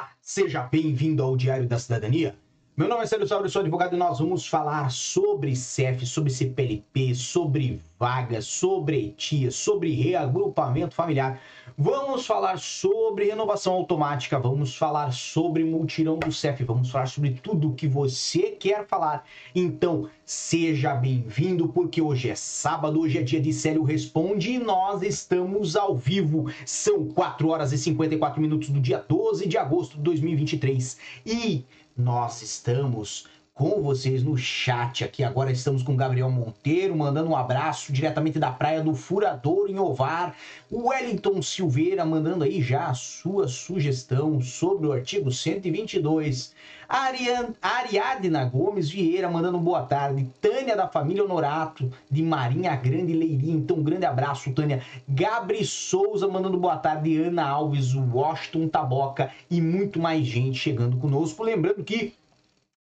Olá, 0.00 0.12
seja 0.22 0.62
bem-vindo 0.62 1.22
ao 1.22 1.36
Diário 1.36 1.68
da 1.68 1.78
Cidadania. 1.78 2.34
Meu 2.80 2.88
nome 2.88 3.02
é 3.02 3.06
Célio 3.06 3.28
Sauber, 3.28 3.44
eu 3.44 3.50
sou 3.50 3.60
advogado 3.60 3.94
e 3.94 3.98
nós 3.98 4.20
vamos 4.20 4.46
falar 4.46 4.90
sobre 4.90 5.54
CEF, 5.54 6.06
sobre 6.06 6.30
CPLP, 6.30 7.14
sobre 7.14 7.78
vagas, 7.98 8.46
sobre 8.46 9.08
ETIA, 9.08 9.50
sobre 9.50 9.92
reagrupamento 9.92 10.94
familiar. 10.94 11.38
Vamos 11.76 12.26
falar 12.26 12.58
sobre 12.58 13.26
renovação 13.26 13.74
automática, 13.74 14.38
vamos 14.38 14.74
falar 14.74 15.12
sobre 15.12 15.62
multirão 15.62 16.18
do 16.18 16.32
CEF, 16.32 16.64
vamos 16.64 16.90
falar 16.90 17.04
sobre 17.04 17.32
tudo 17.32 17.68
o 17.68 17.74
que 17.74 17.86
você 17.86 18.52
quer 18.52 18.86
falar. 18.86 19.26
Então, 19.54 20.08
seja 20.24 20.94
bem-vindo, 20.94 21.68
porque 21.68 22.00
hoje 22.00 22.30
é 22.30 22.34
sábado, 22.34 22.98
hoje 22.98 23.18
é 23.18 23.22
dia 23.22 23.42
de 23.42 23.52
Célio 23.52 23.82
Responde 23.82 24.52
e 24.52 24.58
nós 24.58 25.02
estamos 25.02 25.76
ao 25.76 25.94
vivo. 25.94 26.50
São 26.64 27.08
4 27.08 27.46
horas 27.46 27.72
e 27.72 27.78
54 27.78 28.40
minutos 28.40 28.70
do 28.70 28.80
dia 28.80 29.04
12 29.06 29.46
de 29.46 29.58
agosto 29.58 29.98
de 29.98 30.02
2023 30.02 30.96
e 31.26 31.66
nós 32.00 32.42
estamos 32.42 33.26
com 33.60 33.82
vocês 33.82 34.22
no 34.22 34.38
chat 34.38 35.04
aqui. 35.04 35.22
Agora 35.22 35.52
estamos 35.52 35.82
com 35.82 35.94
Gabriel 35.94 36.30
Monteiro, 36.30 36.96
mandando 36.96 37.28
um 37.28 37.36
abraço 37.36 37.92
diretamente 37.92 38.38
da 38.38 38.50
praia 38.50 38.82
do 38.82 38.94
Furador 38.94 39.68
em 39.68 39.78
Ovar. 39.78 40.34
O 40.70 40.88
Wellington 40.88 41.42
Silveira 41.42 42.02
mandando 42.06 42.42
aí 42.42 42.62
já 42.62 42.86
a 42.86 42.94
sua 42.94 43.48
sugestão 43.48 44.40
sobre 44.40 44.86
o 44.86 44.92
artigo 44.94 45.30
122. 45.30 46.54
Arian, 46.88 47.50
Ariadna 47.60 48.46
Gomes 48.46 48.88
Vieira 48.88 49.28
mandando 49.28 49.58
boa 49.58 49.82
tarde. 49.82 50.26
Tânia 50.40 50.74
da 50.74 50.88
família 50.88 51.22
Honorato 51.22 51.92
de 52.10 52.22
Marinha 52.22 52.74
Grande 52.76 53.12
Leirinha. 53.12 53.56
Então, 53.56 53.76
um 53.76 53.82
grande 53.82 54.06
abraço, 54.06 54.50
Tânia. 54.54 54.82
Gabri 55.06 55.66
Souza 55.66 56.26
mandando 56.26 56.56
boa 56.56 56.78
tarde. 56.78 57.20
Ana 57.20 57.46
Alves, 57.46 57.94
Washington 57.94 58.68
Taboca 58.68 59.30
e 59.50 59.60
muito 59.60 60.00
mais 60.00 60.24
gente 60.26 60.58
chegando 60.58 60.96
conosco. 60.96 61.42
Lembrando 61.42 61.84
que 61.84 62.14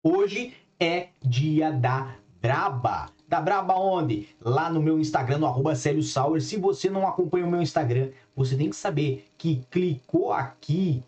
Hoje 0.09 0.55
é 0.79 1.09
dia 1.23 1.73
da 1.73 2.17
Braba. 2.41 3.11
Da 3.29 3.41
Braba 3.41 3.75
onde? 3.75 4.29
Lá 4.41 4.71
no 4.71 4.81
meu 4.81 4.99
Instagram, 5.01 5.39
no 5.39 5.47
arroba 5.47 5.75
Sauer. 5.75 6.41
Se 6.41 6.57
você 6.57 6.89
não 6.89 7.07
acompanha 7.07 7.45
o 7.47 7.51
meu 7.51 7.61
Instagram, 7.61 8.11
você 8.35 8.57
tem 8.57 8.71
que 8.71 8.77
saber 8.77 9.27
que 9.37 9.65
clicou 9.71 10.33
aqui 10.33 11.03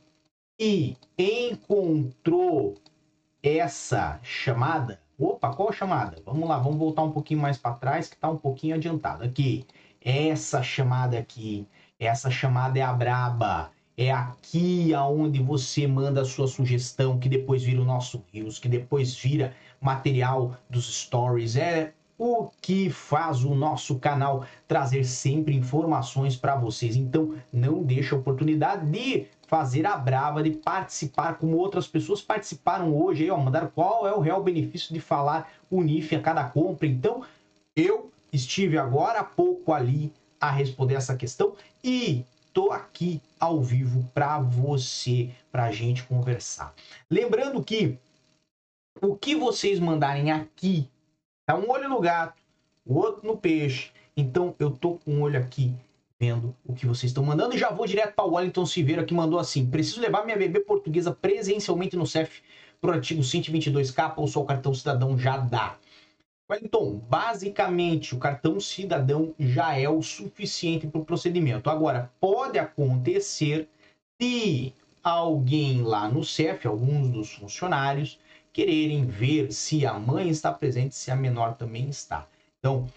e 0.58 0.96
encontrou 1.16 2.74
essa 3.42 4.18
chamada. 4.22 5.00
Opa, 5.16 5.54
qual 5.54 5.72
chamada? 5.72 6.20
Vamos 6.24 6.48
lá, 6.48 6.58
vamos 6.58 6.78
voltar 6.78 7.02
um 7.02 7.12
pouquinho 7.12 7.40
mais 7.40 7.58
para 7.58 7.74
trás, 7.74 8.08
que 8.08 8.14
está 8.14 8.28
um 8.28 8.36
pouquinho 8.36 8.74
adiantado. 8.74 9.24
Aqui, 9.24 9.66
essa 10.00 10.62
chamada 10.62 11.18
aqui, 11.18 11.66
essa 11.98 12.30
chamada 12.30 12.78
é 12.78 12.82
a 12.82 12.92
Braba. 12.92 13.70
É 14.00 14.12
aqui 14.12 14.94
aonde 14.94 15.42
você 15.42 15.84
manda 15.84 16.20
a 16.20 16.24
sua 16.24 16.46
sugestão, 16.46 17.18
que 17.18 17.28
depois 17.28 17.64
vira 17.64 17.82
o 17.82 17.84
nosso 17.84 18.22
Rios, 18.32 18.56
que 18.56 18.68
depois 18.68 19.12
vira 19.16 19.52
material 19.80 20.56
dos 20.70 21.00
stories. 21.02 21.56
É 21.56 21.92
o 22.16 22.48
que 22.62 22.90
faz 22.90 23.42
o 23.42 23.56
nosso 23.56 23.98
canal 23.98 24.44
trazer 24.68 25.02
sempre 25.02 25.56
informações 25.56 26.36
para 26.36 26.54
vocês. 26.54 26.94
Então, 26.94 27.34
não 27.52 27.82
deixe 27.82 28.14
a 28.14 28.18
oportunidade 28.18 28.86
de 28.86 29.26
fazer 29.48 29.84
a 29.84 29.96
brava, 29.96 30.44
de 30.44 30.52
participar 30.52 31.36
como 31.36 31.56
outras 31.56 31.88
pessoas 31.88 32.22
participaram 32.22 32.96
hoje, 32.96 33.24
aí, 33.24 33.30
ó, 33.32 33.36
mandaram 33.36 33.72
qual 33.74 34.06
é 34.06 34.14
o 34.14 34.20
real 34.20 34.44
benefício 34.44 34.94
de 34.94 35.00
falar 35.00 35.50
o 35.68 35.82
NIF 35.82 36.14
a 36.14 36.20
cada 36.20 36.44
compra. 36.44 36.86
Então, 36.86 37.24
eu 37.74 38.12
estive 38.32 38.78
agora 38.78 39.18
há 39.18 39.24
pouco 39.24 39.72
ali 39.72 40.12
a 40.40 40.52
responder 40.52 40.94
essa 40.94 41.16
questão 41.16 41.54
e 41.82 42.24
tô 42.58 42.72
aqui 42.72 43.22
ao 43.38 43.62
vivo 43.62 44.10
para 44.12 44.40
você, 44.40 45.30
para 45.52 45.66
a 45.66 45.70
gente 45.70 46.02
conversar. 46.02 46.74
Lembrando 47.08 47.62
que 47.62 47.96
o 49.00 49.14
que 49.14 49.36
vocês 49.36 49.78
mandarem 49.78 50.32
aqui, 50.32 50.90
tá 51.46 51.54
um 51.54 51.70
olho 51.70 51.88
no 51.88 52.00
gato, 52.00 52.42
o 52.84 52.96
outro 52.96 53.24
no 53.24 53.36
peixe. 53.36 53.92
Então 54.16 54.56
eu 54.58 54.72
tô 54.72 54.94
com 54.94 55.12
um 55.12 55.22
olho 55.22 55.38
aqui 55.38 55.72
vendo 56.18 56.52
o 56.66 56.74
que 56.74 56.84
vocês 56.84 57.10
estão 57.10 57.22
mandando 57.22 57.54
e 57.54 57.58
já 57.58 57.70
vou 57.70 57.86
direto 57.86 58.16
para 58.16 58.24
o 58.24 58.34
Wellington 58.34 58.66
Silveira 58.66 59.04
que 59.04 59.14
mandou 59.14 59.38
assim: 59.38 59.64
preciso 59.64 60.00
levar 60.00 60.24
minha 60.24 60.36
bebê 60.36 60.58
portuguesa 60.58 61.12
presencialmente 61.12 61.94
no 61.94 62.08
CEF 62.08 62.42
pro 62.80 62.90
artigo 62.90 63.20
122K 63.20 64.14
ou 64.16 64.26
só 64.26 64.40
o 64.40 64.44
cartão 64.44 64.74
cidadão 64.74 65.16
já 65.16 65.36
dá. 65.36 65.76
Wellington, 66.50 66.98
basicamente 67.10 68.14
o 68.14 68.18
cartão 68.18 68.58
cidadão 68.58 69.34
já 69.38 69.76
é 69.78 69.86
o 69.86 70.00
suficiente 70.00 70.86
para 70.86 71.00
o 71.00 71.04
procedimento. 71.04 71.68
Agora, 71.68 72.10
pode 72.18 72.58
acontecer 72.58 73.68
de 74.18 74.72
alguém 75.04 75.82
lá 75.82 76.08
no 76.08 76.24
CEF, 76.24 76.66
alguns 76.66 77.10
dos 77.10 77.34
funcionários, 77.34 78.18
quererem 78.50 79.04
ver 79.04 79.52
se 79.52 79.84
a 79.84 79.92
mãe 79.98 80.30
está 80.30 80.50
presente, 80.50 80.94
se 80.94 81.10
a 81.10 81.16
menor 81.16 81.54
também 81.54 81.90
está. 81.90 82.26
Então, 82.58 82.88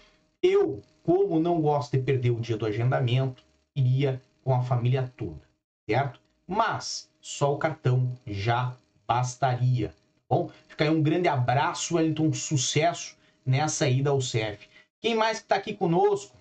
eu, 0.42 0.80
como 1.02 1.38
não 1.38 1.60
gosto 1.60 1.92
de 1.92 2.02
perder 2.02 2.30
o 2.30 2.40
dia 2.40 2.56
do 2.56 2.64
agendamento, 2.64 3.44
iria 3.76 4.22
com 4.42 4.54
a 4.54 4.62
família 4.62 5.12
toda, 5.14 5.42
certo? 5.86 6.18
Mas 6.46 7.10
só 7.20 7.52
o 7.52 7.58
cartão 7.58 8.16
já 8.26 8.74
bastaria. 9.06 9.88
Tá 9.88 9.94
bom, 10.36 10.50
fica 10.66 10.84
aí 10.84 10.90
um 10.90 11.02
grande 11.02 11.28
abraço, 11.28 11.96
Wellington, 11.96 12.32
sucesso 12.32 13.14
nessa 13.44 13.88
ida 13.88 14.10
ao 14.10 14.20
CEF. 14.20 14.68
Quem 15.00 15.14
mais 15.14 15.38
que 15.38 15.44
está 15.44 15.56
aqui 15.56 15.74
conosco? 15.74 16.36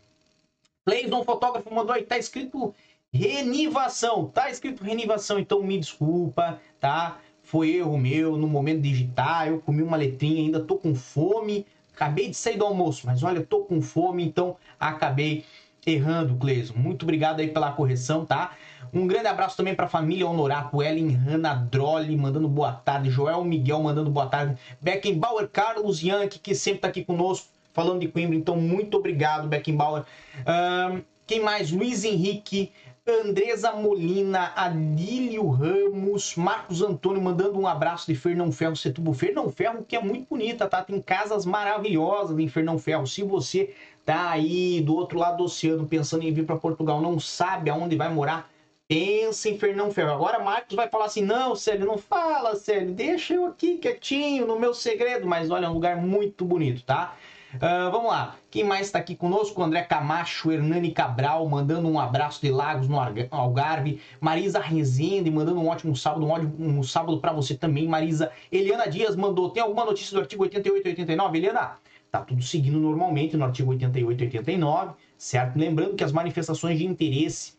Cleison 0.85 1.23
Fotógrafo 1.23 1.73
mandou 1.73 1.93
aí, 1.93 2.03
tá 2.03 2.17
escrito 2.17 2.73
renivação, 3.13 4.27
tá 4.27 4.49
escrito 4.49 4.83
renivação, 4.83 5.37
então 5.37 5.61
me 5.61 5.77
desculpa, 5.77 6.59
tá? 6.79 7.19
Foi 7.43 7.71
erro 7.71 7.97
meu 7.97 8.37
no 8.37 8.47
momento 8.47 8.81
de 8.81 8.89
digitar, 8.89 9.47
eu 9.47 9.59
comi 9.59 9.83
uma 9.83 9.97
letrinha, 9.97 10.41
ainda 10.41 10.59
tô 10.59 10.77
com 10.77 10.95
fome, 10.95 11.65
acabei 11.93 12.29
de 12.29 12.35
sair 12.35 12.57
do 12.57 12.65
almoço, 12.65 13.05
mas 13.05 13.21
olha, 13.23 13.43
tô 13.43 13.61
com 13.61 13.81
fome, 13.81 14.23
então 14.23 14.57
acabei 14.79 15.43
errando, 15.85 16.35
Cleison. 16.35 16.73
Muito 16.75 17.03
obrigado 17.03 17.39
aí 17.39 17.47
pela 17.47 17.71
correção, 17.71 18.25
tá? 18.25 18.51
Um 18.93 19.07
grande 19.07 19.27
abraço 19.27 19.55
também 19.55 19.73
para 19.73 19.85
a 19.85 19.89
família 19.89 20.27
Honorato, 20.27 20.81
Ellen 20.81 21.11
Hanna 21.11 21.53
Drolli 21.53 22.15
mandando 22.17 22.47
boa 22.47 22.73
tarde, 22.73 23.09
Joel 23.09 23.43
Miguel 23.43 23.81
mandando 23.81 24.09
boa 24.09 24.27
tarde, 24.27 24.57
Beckenbauer 24.81 25.47
Carlos 25.47 26.03
Yankee, 26.03 26.39
que 26.39 26.53
sempre 26.53 26.79
está 26.79 26.87
aqui 26.89 27.05
conosco, 27.05 27.47
falando 27.73 28.01
de 28.01 28.09
Coimbra, 28.09 28.35
então 28.35 28.57
muito 28.57 28.97
obrigado, 28.97 29.47
Beckenbauer. 29.47 30.03
Um, 30.39 31.01
quem 31.25 31.39
mais? 31.39 31.71
Luiz 31.71 32.03
Henrique, 32.03 32.73
Andresa 33.07 33.71
Molina, 33.71 34.51
Adílio 34.55 35.49
Ramos, 35.49 36.35
Marcos 36.35 36.81
Antônio 36.81 37.19
mandando 37.19 37.59
um 37.59 37.65
abraço 37.65 38.05
de 38.05 38.15
Fernão 38.15 38.51
Ferro, 38.51 38.75
Setúbal 38.75 39.13
Fernão 39.13 39.49
Ferro, 39.49 39.83
que 39.87 39.95
é 39.95 40.01
muito 40.01 40.27
bonita, 40.29 40.67
tá? 40.67 40.83
Tem 40.83 41.01
casas 41.01 41.45
maravilhosas 41.45 42.37
em 42.37 42.47
Fernão 42.47 42.77
Ferro. 42.77 43.07
Se 43.07 43.23
você 43.23 43.73
tá 44.05 44.31
aí 44.31 44.81
do 44.81 44.95
outro 44.95 45.17
lado 45.17 45.37
do 45.37 45.43
oceano 45.43 45.87
pensando 45.87 46.23
em 46.23 46.33
vir 46.33 46.45
para 46.45 46.57
Portugal, 46.57 47.01
não 47.01 47.19
sabe 47.19 47.69
aonde 47.69 47.95
vai 47.95 48.09
morar, 48.09 48.49
pensa 48.87 49.49
em 49.49 49.57
Fernão 49.57 49.91
Ferro. 49.91 50.11
Agora 50.11 50.39
Marcos 50.39 50.75
vai 50.75 50.89
falar 50.89 51.05
assim: 51.05 51.21
não, 51.21 51.55
Célio, 51.55 51.85
não 51.85 51.97
fala, 51.97 52.55
Célio, 52.55 52.93
deixa 52.93 53.33
eu 53.33 53.45
aqui 53.45 53.77
quietinho 53.77 54.45
no 54.45 54.59
meu 54.59 54.73
segredo. 54.73 55.25
Mas 55.25 55.49
olha, 55.49 55.65
é 55.65 55.69
um 55.69 55.73
lugar 55.73 55.95
muito 55.95 56.43
bonito, 56.43 56.83
tá? 56.83 57.15
Uh, 57.55 57.91
vamos 57.91 58.09
lá, 58.09 58.37
quem 58.49 58.63
mais 58.63 58.87
está 58.87 58.99
aqui 58.99 59.13
conosco? 59.13 59.61
André 59.61 59.81
Camacho, 59.83 60.53
Hernani 60.53 60.91
Cabral, 60.91 61.45
mandando 61.49 61.85
um 61.89 61.99
abraço 61.99 62.41
de 62.41 62.49
Lagos 62.49 62.87
no 62.87 62.97
Algarve. 63.29 63.99
Marisa 64.21 64.59
Rezende, 64.59 65.29
mandando 65.29 65.59
um 65.59 65.67
ótimo 65.67 65.93
sábado, 65.93 66.25
um 66.25 66.31
ótimo 66.31 66.83
sábado 66.83 67.19
para 67.19 67.33
você 67.33 67.53
também, 67.53 67.89
Marisa. 67.89 68.31
Eliana 68.49 68.87
Dias 68.87 69.17
mandou, 69.17 69.49
tem 69.49 69.61
alguma 69.61 69.83
notícia 69.83 70.15
do 70.15 70.21
artigo 70.21 70.43
88 70.43 70.85
e 70.85 70.89
89? 70.91 71.37
Eliana, 71.37 71.77
tá 72.11 72.21
tudo 72.21 72.43
seguindo 72.43 72.79
normalmente 72.79 73.37
no 73.37 73.45
artigo 73.45 73.71
88 73.71 74.21
e 74.21 74.25
89, 74.25 74.93
certo? 75.17 75.57
Lembrando 75.57 75.95
que 75.95 76.03
as 76.03 76.11
manifestações 76.11 76.77
de 76.77 76.85
interesse 76.85 77.53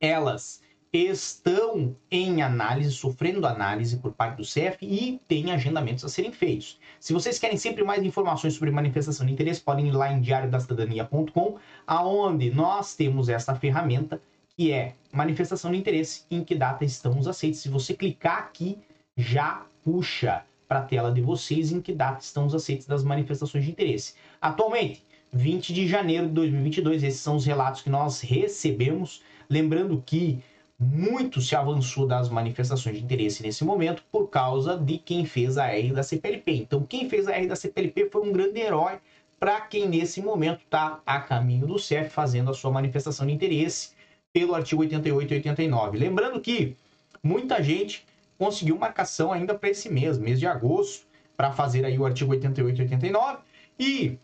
elas 0.00 0.60
estão 0.92 1.96
em 2.10 2.42
análise, 2.42 2.92
sofrendo 2.92 3.46
análise 3.46 3.96
por 3.96 4.12
parte 4.12 4.36
do 4.36 4.44
CEF 4.44 4.76
e 4.82 5.18
tem 5.26 5.50
agendamentos 5.50 6.04
a 6.04 6.08
serem 6.08 6.32
feitos. 6.32 6.78
Se 7.00 7.14
vocês 7.14 7.38
querem 7.38 7.56
sempre 7.56 7.82
mais 7.82 8.02
informações 8.02 8.54
sobre 8.54 8.70
manifestação 8.70 9.24
de 9.24 9.32
interesse, 9.32 9.60
podem 9.60 9.88
ir 9.88 9.92
lá 9.92 10.12
em 10.12 10.20
diariodacidadania.com, 10.20 11.56
aonde 11.86 12.50
nós 12.50 12.94
temos 12.94 13.30
essa 13.30 13.54
ferramenta 13.54 14.20
que 14.54 14.70
é 14.70 14.94
manifestação 15.10 15.70
de 15.70 15.78
interesse, 15.78 16.24
em 16.30 16.44
que 16.44 16.54
data 16.54 16.84
estamos 16.84 17.26
aceitos. 17.26 17.60
Se 17.60 17.70
você 17.70 17.94
clicar 17.94 18.38
aqui, 18.40 18.78
já 19.16 19.64
puxa 19.82 20.44
para 20.72 20.80
a 20.80 20.84
tela 20.84 21.12
de 21.12 21.20
vocês 21.20 21.70
em 21.70 21.80
que 21.80 21.92
data 21.92 22.22
estamos 22.22 22.54
aceitos 22.54 22.86
das 22.86 23.04
manifestações 23.04 23.64
de 23.64 23.70
interesse. 23.70 24.14
Atualmente, 24.40 25.02
20 25.30 25.72
de 25.72 25.86
janeiro 25.86 26.26
de 26.28 26.32
2022, 26.32 27.02
esses 27.02 27.20
são 27.20 27.36
os 27.36 27.44
relatos 27.44 27.82
que 27.82 27.90
nós 27.90 28.20
recebemos 28.20 29.22
Lembrando 29.52 30.02
que 30.06 30.42
muito 30.78 31.42
se 31.42 31.54
avançou 31.54 32.06
das 32.06 32.30
manifestações 32.30 32.96
de 32.96 33.04
interesse 33.04 33.42
nesse 33.42 33.62
momento 33.64 34.02
por 34.10 34.28
causa 34.28 34.78
de 34.78 34.96
quem 34.96 35.26
fez 35.26 35.58
a 35.58 35.66
R 35.66 35.92
da 35.92 36.02
CPLP. 36.02 36.52
Então, 36.52 36.82
quem 36.84 37.06
fez 37.06 37.28
a 37.28 37.32
R 37.32 37.46
da 37.46 37.54
CPLP 37.54 38.08
foi 38.10 38.26
um 38.26 38.32
grande 38.32 38.58
herói 38.58 38.98
para 39.38 39.60
quem 39.60 39.86
nesse 39.86 40.22
momento 40.22 40.60
está 40.64 41.02
a 41.04 41.20
caminho 41.20 41.66
do 41.66 41.78
CEF 41.78 42.08
fazendo 42.08 42.50
a 42.50 42.54
sua 42.54 42.70
manifestação 42.70 43.26
de 43.26 43.34
interesse 43.34 43.90
pelo 44.32 44.54
artigo 44.54 44.80
88 44.80 45.34
e 45.34 45.36
89. 45.36 45.98
Lembrando 45.98 46.40
que 46.40 46.74
muita 47.22 47.62
gente 47.62 48.06
conseguiu 48.42 48.76
marcação 48.76 49.32
ainda 49.32 49.54
para 49.54 49.70
esse 49.70 49.88
mês, 49.88 50.18
mês 50.18 50.40
de 50.40 50.48
agosto, 50.48 51.06
para 51.36 51.52
fazer 51.52 51.84
aí 51.84 51.96
o 51.96 52.04
artigo 52.04 52.32
88 52.32 52.76
e 52.76 52.82
89 52.82 53.38
e 53.78 54.18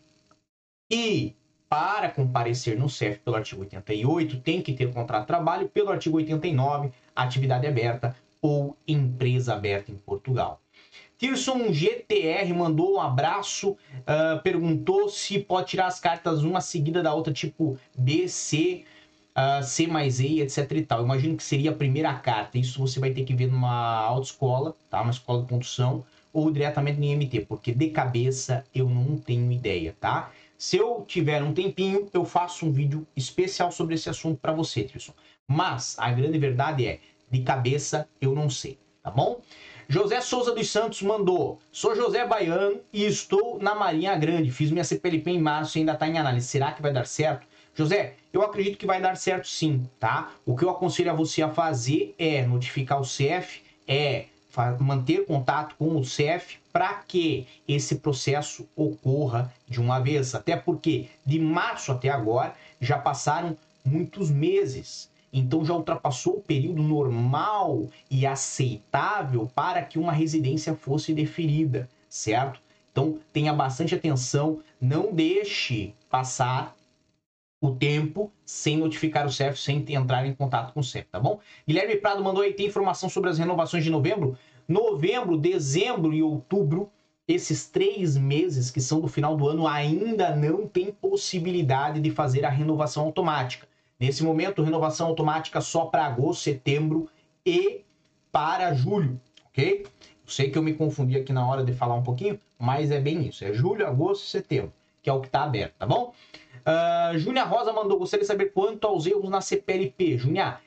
e 0.91 1.35
para 1.69 2.09
comparecer 2.09 2.77
no 2.77 2.89
CEF 2.89 3.19
pelo 3.19 3.37
artigo 3.37 3.61
88 3.61 4.41
tem 4.41 4.61
que 4.61 4.73
ter 4.73 4.91
contrato 4.91 5.21
de 5.21 5.27
trabalho 5.27 5.69
pelo 5.69 5.89
artigo 5.89 6.17
89, 6.17 6.91
atividade 7.15 7.65
aberta 7.65 8.13
ou 8.41 8.75
empresa 8.85 9.53
aberta 9.53 9.89
em 9.89 9.95
Portugal. 9.95 10.59
Tirson 11.17 11.71
GTR 11.71 12.53
mandou 12.53 12.95
um 12.95 12.99
abraço, 12.99 13.71
uh, 13.71 14.41
perguntou 14.43 15.07
se 15.07 15.39
pode 15.39 15.67
tirar 15.67 15.87
as 15.87 15.99
cartas 15.99 16.43
uma 16.43 16.59
seguida 16.59 17.01
da 17.01 17.13
outra, 17.13 17.31
tipo 17.31 17.79
B, 17.97 18.27
C, 18.27 18.83
C 19.63 19.87
mais 19.87 20.19
E, 20.19 20.41
etc 20.41 20.71
e 20.71 20.81
tal. 20.83 21.03
Imagino 21.03 21.37
que 21.37 21.43
seria 21.43 21.71
a 21.71 21.75
primeira 21.75 22.13
carta. 22.13 22.57
Isso 22.57 22.79
você 22.79 22.99
vai 22.99 23.11
ter 23.11 23.23
que 23.23 23.33
ver 23.33 23.47
numa 23.47 24.01
autoescola, 24.01 24.75
tá? 24.89 25.01
Uma 25.01 25.11
escola 25.11 25.41
de 25.41 25.47
condução 25.47 26.05
ou 26.31 26.51
diretamente 26.51 26.99
no 26.99 27.05
IMT, 27.05 27.41
porque 27.41 27.73
de 27.73 27.89
cabeça 27.89 28.63
eu 28.73 28.89
não 28.89 29.17
tenho 29.17 29.51
ideia, 29.51 29.95
tá? 29.99 30.31
Se 30.57 30.77
eu 30.77 31.03
tiver 31.07 31.41
um 31.41 31.53
tempinho, 31.53 32.07
eu 32.13 32.25
faço 32.25 32.65
um 32.65 32.71
vídeo 32.71 33.07
especial 33.15 33.71
sobre 33.71 33.95
esse 33.95 34.09
assunto 34.09 34.39
para 34.39 34.53
você, 34.53 34.83
Trilson. 34.83 35.13
Mas 35.47 35.95
a 35.97 36.11
grande 36.11 36.37
verdade 36.37 36.85
é, 36.85 36.99
de 37.31 37.41
cabeça 37.41 38.07
eu 38.21 38.35
não 38.35 38.49
sei, 38.49 38.77
tá 39.01 39.09
bom? 39.09 39.41
José 39.87 40.21
Souza 40.21 40.53
dos 40.53 40.69
Santos 40.69 41.01
mandou: 41.01 41.59
Sou 41.71 41.95
José 41.95 42.27
Baiano 42.27 42.79
e 42.93 43.05
estou 43.05 43.57
na 43.59 43.73
Marinha 43.73 44.15
Grande. 44.15 44.51
Fiz 44.51 44.69
minha 44.69 44.83
CPLP 44.83 45.31
em 45.31 45.41
março 45.41 45.77
e 45.77 45.79
ainda 45.79 45.93
está 45.93 46.07
em 46.07 46.19
análise. 46.19 46.45
Será 46.45 46.71
que 46.71 46.81
vai 46.81 46.93
dar 46.93 47.07
certo? 47.07 47.47
José, 47.75 48.15
eu 48.33 48.41
acredito 48.41 48.77
que 48.77 48.85
vai 48.85 49.01
dar 49.01 49.15
certo 49.15 49.47
sim, 49.47 49.87
tá? 49.99 50.33
O 50.45 50.55
que 50.55 50.63
eu 50.63 50.69
aconselho 50.69 51.11
a 51.11 51.13
você 51.13 51.41
a 51.41 51.49
fazer 51.49 52.13
é 52.17 52.45
notificar 52.45 52.99
o 52.99 53.05
CEF, 53.05 53.61
é 53.87 54.25
manter 54.79 55.25
contato 55.25 55.75
com 55.77 55.95
o 55.95 56.03
CEF 56.03 56.59
para 56.73 56.95
que 56.95 57.47
esse 57.67 57.95
processo 57.95 58.67
ocorra 58.75 59.53
de 59.67 59.79
uma 59.79 59.99
vez. 59.99 60.35
Até 60.35 60.57
porque 60.57 61.07
de 61.25 61.39
março 61.39 61.91
até 61.91 62.09
agora 62.09 62.53
já 62.81 62.97
passaram 62.97 63.55
muitos 63.85 64.29
meses. 64.29 65.09
Então 65.31 65.63
já 65.63 65.73
ultrapassou 65.73 66.37
o 66.37 66.41
período 66.41 66.81
normal 66.81 67.87
e 68.09 68.25
aceitável 68.25 69.49
para 69.53 69.83
que 69.83 69.99
uma 69.99 70.11
residência 70.11 70.73
fosse 70.75 71.13
deferida, 71.13 71.87
certo? 72.09 72.59
Então 72.91 73.19
tenha 73.31 73.53
bastante 73.53 73.93
atenção, 73.93 74.59
não 74.81 75.13
deixe 75.13 75.93
passar 76.09 76.75
o 77.61 77.71
tempo 77.71 78.31
sem 78.45 78.77
notificar 78.77 79.25
o 79.25 79.31
CEF, 79.31 79.59
sem 79.59 79.85
entrar 79.89 80.25
em 80.25 80.33
contato 80.33 80.73
com 80.73 80.79
o 80.79 80.83
CEF, 80.83 81.07
tá 81.11 81.19
bom? 81.19 81.39
Guilherme 81.67 81.97
Prado 81.97 82.23
mandou 82.23 82.43
aí, 82.43 82.53
tem 82.53 82.67
informação 82.67 83.09
sobre 83.09 83.29
as 83.29 83.37
renovações 83.37 83.83
de 83.83 83.89
novembro? 83.89 84.37
Novembro, 84.67 85.37
dezembro 85.37 86.13
e 86.13 86.23
outubro, 86.23 86.89
esses 87.27 87.67
três 87.67 88.15
meses 88.15 88.71
que 88.71 88.79
são 88.79 88.99
do 89.01 89.07
final 89.07 89.35
do 89.35 89.47
ano, 89.47 89.67
ainda 89.67 90.35
não 90.35 90.65
tem 90.65 90.91
possibilidade 90.91 91.99
de 91.99 92.11
fazer 92.11 92.45
a 92.45 92.49
renovação 92.49 93.03
automática. 93.03 93.67
Nesse 93.99 94.23
momento, 94.23 94.63
renovação 94.63 95.07
automática 95.07 95.59
só 95.59 95.85
para 95.85 96.05
agosto, 96.05 96.43
setembro 96.43 97.09
e 97.45 97.81
para 98.31 98.73
julho, 98.73 99.19
ok? 99.47 99.85
Eu 99.85 100.31
sei 100.31 100.49
que 100.49 100.57
eu 100.57 100.63
me 100.63 100.73
confundi 100.73 101.17
aqui 101.17 101.33
na 101.33 101.45
hora 101.45 101.63
de 101.63 101.73
falar 101.73 101.95
um 101.95 102.03
pouquinho, 102.03 102.39
mas 102.57 102.91
é 102.91 102.99
bem 102.99 103.27
isso. 103.27 103.43
É 103.43 103.51
julho, 103.51 103.85
agosto 103.85 104.23
e 104.23 104.29
setembro, 104.29 104.71
que 105.01 105.09
é 105.09 105.13
o 105.13 105.19
que 105.19 105.27
está 105.27 105.43
aberto, 105.43 105.73
tá 105.73 105.85
bom? 105.85 106.13
Uh, 106.69 107.17
Júnia 107.17 107.43
Rosa 107.43 107.73
mandou, 107.73 107.97
gostaria 107.97 108.21
de 108.21 108.27
saber 108.27 108.53
quanto 108.53 108.85
aos 108.85 109.07
erros 109.07 109.27
na 109.27 109.41
CPLP. 109.41 110.19
Júnia, 110.19 110.59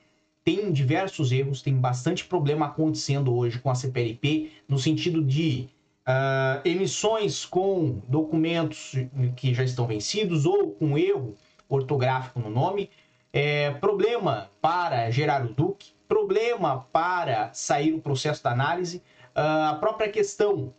tem 0.45 0.73
diversos 0.73 1.31
erros, 1.31 1.63
tem 1.63 1.77
bastante 1.77 2.25
problema 2.25 2.67
acontecendo 2.67 3.33
hoje 3.33 3.61
com 3.61 3.71
a 3.71 3.75
CPLP, 3.77 4.51
no 4.69 4.79
sentido 4.79 5.23
de 5.23 5.69
uh, 6.01 6.67
emissões 6.67 7.45
com 7.45 8.03
documentos 8.09 8.95
que 9.37 9.55
já 9.55 9.63
estão 9.63 9.87
vencidos 9.87 10.45
ou 10.45 10.73
com 10.73 10.99
erro 10.99 11.37
ortográfico 11.69 12.41
no 12.41 12.51
nome, 12.51 12.91
é, 13.33 13.71
problema 13.71 14.51
para 14.61 15.09
gerar 15.11 15.45
o 15.45 15.55
DUC, 15.55 15.95
problema 16.09 16.87
para 16.93 17.53
sair 17.55 17.95
o 17.95 18.01
processo 18.01 18.43
da 18.43 18.51
análise, 18.51 18.99
uh, 19.37 19.71
a 19.71 19.77
própria 19.81 20.11
questão 20.11 20.75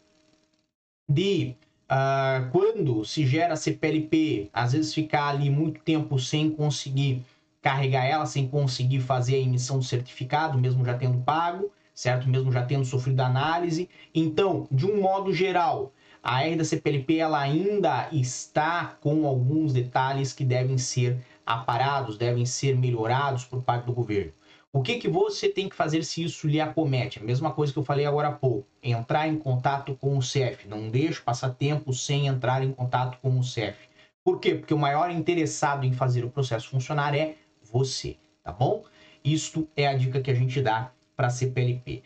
de 1.09 1.55
uh, 1.89 2.49
quando 2.51 3.03
se 3.05 3.25
gera 3.25 3.55
CPLP, 3.55 4.49
às 4.53 4.73
vezes 4.73 4.93
ficar 4.93 5.27
ali 5.29 5.49
muito 5.49 5.81
tempo 5.81 6.19
sem 6.19 6.49
conseguir 6.49 7.23
carregar 7.61 8.05
ela, 8.05 8.25
sem 8.25 8.47
conseguir 8.47 8.99
fazer 8.99 9.35
a 9.35 9.39
emissão 9.39 9.79
do 9.79 9.85
certificado, 9.85 10.57
mesmo 10.57 10.83
já 10.83 10.95
tendo 10.95 11.19
pago, 11.19 11.71
certo? 11.93 12.27
Mesmo 12.27 12.51
já 12.51 12.63
tendo 12.63 12.83
sofrido 12.83 13.21
análise. 13.21 13.89
Então, 14.13 14.67
de 14.69 14.85
um 14.85 15.01
modo 15.01 15.33
geral, 15.33 15.93
a 16.21 16.43
R 16.45 16.55
da 16.55 16.65
CPLP 16.65 17.17
ela 17.17 17.39
ainda 17.39 18.09
está 18.11 18.97
com 18.99 19.25
alguns 19.25 19.73
detalhes 19.73 20.33
que 20.33 20.43
devem 20.43 20.77
ser 20.77 21.17
aparados, 21.45 22.17
devem 22.17 22.45
ser 22.45 22.77
melhorados 22.77 23.45
por 23.45 23.61
parte 23.61 23.85
do 23.85 23.93
governo. 23.93 24.33
O 24.75 24.81
que, 24.81 24.95
que 24.95 25.07
você 25.07 25.47
tem 25.47 25.69
que 25.69 25.75
fazer 25.75 26.03
se 26.03 26.23
isso 26.23 26.47
lhe 26.47 26.59
acomete? 26.59 27.19
A 27.19 27.23
mesma 27.23 27.51
coisa 27.51 27.71
que 27.71 27.77
eu 27.77 27.83
falei 27.83 28.07
agora 28.07 28.29
há 28.29 28.31
pouco. 28.31 28.67
Entrar 28.81 29.27
em 29.27 29.37
contato 29.37 29.95
com 29.95 30.17
o 30.17 30.21
CEF. 30.21 30.67
Não 30.67 30.89
deixe 30.89 31.21
passar 31.21 31.51
tempo 31.51 31.93
sem 31.93 32.25
entrar 32.25 32.63
em 32.63 32.73
contato 32.73 33.19
com 33.21 33.37
o 33.37 33.43
CEF. 33.43 33.77
Por 34.23 34.39
quê? 34.39 34.55
Porque 34.55 34.73
o 34.73 34.79
maior 34.79 35.11
interessado 35.11 35.85
em 35.85 35.93
fazer 35.93 36.25
o 36.25 36.29
processo 36.31 36.69
funcionar 36.69 37.13
é 37.13 37.35
você, 37.61 38.17
tá 38.43 38.51
bom? 38.51 38.83
Isto 39.23 39.69
é 39.75 39.87
a 39.87 39.93
dica 39.93 40.19
que 40.19 40.31
a 40.31 40.33
gente 40.33 40.59
dá 40.59 40.91
para 41.15 41.27
a 41.27 41.29
CPLP. 41.29 42.01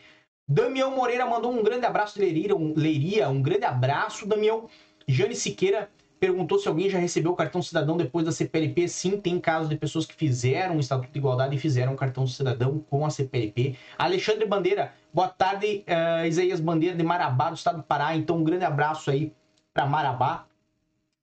Damião 0.46 0.94
Moreira 0.94 1.24
mandou 1.24 1.50
um 1.50 1.62
grande 1.62 1.86
abraço 1.86 2.20
Leiria, 2.20 2.54
um, 2.54 2.74
Leiria, 2.76 3.30
um 3.30 3.40
grande 3.40 3.64
abraço, 3.64 4.26
Damião. 4.26 4.68
Jane 5.06 5.34
Siqueira 5.34 5.90
perguntou 6.18 6.58
se 6.58 6.68
alguém 6.68 6.90
já 6.90 6.98
recebeu 6.98 7.32
o 7.32 7.36
cartão 7.36 7.62
cidadão 7.62 7.96
depois 7.96 8.24
da 8.24 8.32
CPLP. 8.32 8.88
Sim, 8.88 9.20
tem 9.20 9.38
casos 9.38 9.68
de 9.68 9.76
pessoas 9.76 10.04
que 10.04 10.14
fizeram 10.14 10.76
o 10.76 10.80
Estatuto 10.80 11.12
de 11.12 11.18
Igualdade 11.18 11.56
e 11.56 11.58
fizeram 11.58 11.94
o 11.94 11.96
cartão 11.96 12.26
cidadão 12.26 12.78
com 12.90 13.06
a 13.06 13.10
CPLP. 13.10 13.76
Alexandre 13.96 14.46
Bandeira, 14.46 14.92
boa 15.12 15.28
tarde, 15.28 15.84
uh, 15.86 16.26
Isaías 16.26 16.60
Bandeira 16.60 16.96
de 16.96 17.02
Marabá, 17.02 17.50
do 17.50 17.56
estado 17.56 17.78
do 17.78 17.82
Pará. 17.82 18.16
Então, 18.16 18.36
um 18.36 18.44
grande 18.44 18.64
abraço 18.64 19.10
aí 19.10 19.32
para 19.72 19.86
Marabá. 19.86 20.46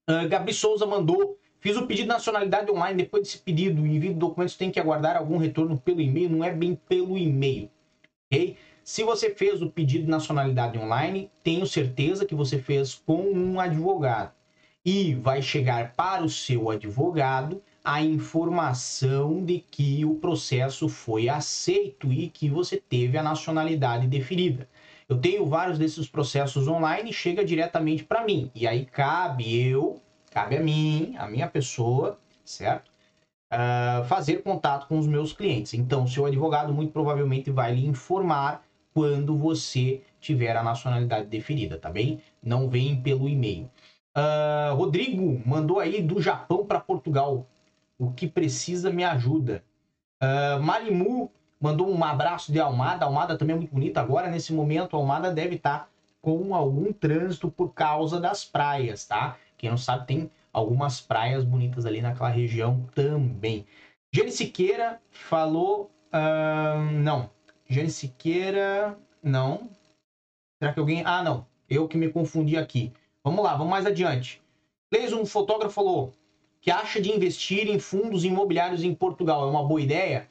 Uh, 0.10 0.28
Gabi 0.28 0.54
Souza 0.54 0.86
mandou. 0.86 1.38
Fiz 1.60 1.76
o 1.78 1.88
pedido 1.88 2.04
de 2.04 2.10
nacionalidade 2.10 2.72
online. 2.72 3.04
Depois 3.04 3.24
desse 3.24 3.40
pedido, 3.40 3.82
o 3.82 3.88
envio 3.88 4.14
de 4.14 4.20
documentos 4.20 4.56
tem 4.56 4.70
que 4.70 4.80
aguardar 4.80 5.18
algum 5.18 5.38
retorno 5.38 5.78
pelo 5.78 6.00
e-mail. 6.00 6.30
Não 6.30 6.44
é 6.44 6.52
bem 6.52 6.76
pelo 6.76 7.18
e-mail, 7.18 7.72
ok? 8.32 8.56
Se 8.84 9.04
você 9.04 9.32
fez 9.32 9.64
o 9.64 9.72
pedido 9.72 10.06
de 10.06 10.12
nacionalidade 10.12 10.78
online, 10.78 11.32
tenho 11.44 11.66
certeza 11.66 12.24
que 12.24 12.36
você 12.36 12.60
fez 12.60 12.94
com 12.94 13.20
um 13.32 13.60
advogado 13.60 14.35
e 14.86 15.16
vai 15.16 15.42
chegar 15.42 15.94
para 15.94 16.24
o 16.24 16.30
seu 16.30 16.70
advogado 16.70 17.62
a 17.84 18.02
informação 18.02 19.44
de 19.44 19.60
que 19.60 20.06
o 20.06 20.16
processo 20.16 20.88
foi 20.88 21.28
aceito 21.28 22.14
e 22.14 22.30
que 22.30 22.50
você 22.50 22.78
teve 22.78 23.18
a 23.18 23.24
nacionalidade 23.24 24.08
deferida. 24.08 24.68
Eu 25.10 25.18
tenho 25.18 25.46
vários 25.46 25.78
desses 25.78 26.08
processos 26.08 26.68
online 26.68 27.10
e 27.10 27.14
chega 27.14 27.44
diretamente 27.44 28.04
para 28.04 28.24
mim. 28.24 28.52
E 28.56 28.68
aí 28.68 28.86
cabe 28.86 29.60
eu, 29.60 30.02
cabe 30.32 30.58
a 30.58 30.62
mim, 30.62 31.16
a 31.18 31.28
minha 31.28 31.48
pessoa, 31.48 32.20
certo? 32.44 32.92
Uh, 33.54 34.04
fazer 34.06 34.42
contato 34.42 34.88
com 34.88 34.98
os 34.98 35.06
meus 35.06 35.32
clientes. 35.32 35.76
Então, 35.76 36.08
seu 36.08 36.26
advogado 36.26 36.74
muito 36.74 36.92
provavelmente 36.92 37.52
vai 37.52 37.74
lhe 37.74 37.86
informar 37.86 38.64
quando 38.94 39.38
você 39.38 40.02
tiver 40.20 40.56
a 40.58 40.64
nacionalidade 40.64 41.28
deferida, 41.28 41.78
tá 41.78 41.90
bem? 41.90 42.20
Não 42.42 42.68
vem 42.68 43.00
pelo 43.00 43.30
e-mail. 43.30 43.70
Uh, 44.16 44.74
Rodrigo 44.76 45.42
mandou 45.46 45.80
aí 45.80 46.02
do 46.02 46.22
Japão 46.22 46.66
para 46.66 46.80
Portugal. 46.80 47.46
O 47.98 48.12
que 48.12 48.28
precisa 48.28 48.90
me 48.90 49.04
ajuda. 49.04 49.64
Uh, 50.22 50.62
Marimu 50.62 51.32
mandou 51.60 51.90
um 51.90 52.04
abraço 52.04 52.52
de 52.52 52.60
Almada. 52.60 53.06
Almada 53.06 53.38
também 53.38 53.56
é 53.56 53.58
muito 53.60 53.74
bonita. 53.74 54.00
Agora, 54.00 54.30
nesse 54.30 54.54
momento, 54.54 54.96
Almada 54.96 55.32
deve 55.32 55.56
estar 55.56 55.80
tá 55.80 55.88
com 56.22 56.56
algum 56.56 56.92
trânsito 56.94 57.50
por 57.52 57.74
causa 57.74 58.20
das 58.20 58.44
praias, 58.46 59.06
tá? 59.06 59.38
Quem 59.58 59.70
não 59.70 59.78
sabe, 59.78 60.08
tem 60.08 60.32
algumas 60.52 61.02
praias 61.02 61.44
bonitas 61.44 61.86
ali 61.86 62.02
naquela 62.02 62.30
região 62.30 62.86
também. 62.96 63.66
Jane 64.14 64.32
Siqueira 64.32 65.02
falou. 65.12 65.92
Uh, 66.14 66.92
não. 67.04 67.30
Jane 67.68 67.90
Siqueira. 67.90 68.98
Não. 69.22 69.70
Será 70.58 70.74
que 70.74 70.80
alguém. 70.80 71.04
Ah, 71.06 71.22
não. 71.22 71.46
Eu 71.70 71.88
que 71.88 71.98
me 71.98 72.10
confundi 72.10 72.56
aqui. 72.56 72.94
Vamos 73.26 73.44
lá, 73.44 73.56
vamos 73.56 73.72
mais 73.72 73.86
adiante. 73.86 74.42
Leis, 74.94 75.12
um 75.12 75.26
fotógrafo 75.26 75.74
falou 75.74 76.14
que 76.62 76.72
acha 76.72 77.02
de 77.02 77.12
investir 77.12 77.68
em 77.68 77.80
fundos 77.80 78.24
imobiliários 78.24 78.84
em 78.84 78.96
Portugal. 78.96 79.48
É 79.48 79.52
uma 79.52 79.68
boa 79.68 79.82
ideia? 79.82 80.30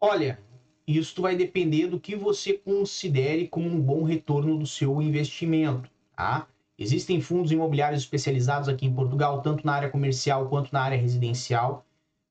Olha, 0.00 0.38
isso 0.86 1.22
vai 1.22 1.36
depender 1.36 1.86
do 1.88 2.00
que 2.00 2.16
você 2.16 2.54
considere 2.54 3.48
como 3.48 3.68
um 3.68 3.80
bom 3.80 4.02
retorno 4.04 4.58
do 4.58 4.66
seu 4.66 5.00
investimento, 5.02 5.90
tá? 6.16 6.48
Existem 6.78 7.20
fundos 7.20 7.52
imobiliários 7.52 8.02
especializados 8.02 8.68
aqui 8.68 8.86
em 8.86 8.94
Portugal, 8.94 9.40
tanto 9.42 9.64
na 9.66 9.74
área 9.74 9.90
comercial 9.90 10.48
quanto 10.48 10.72
na 10.72 10.82
área 10.82 10.98
residencial. 10.98 11.86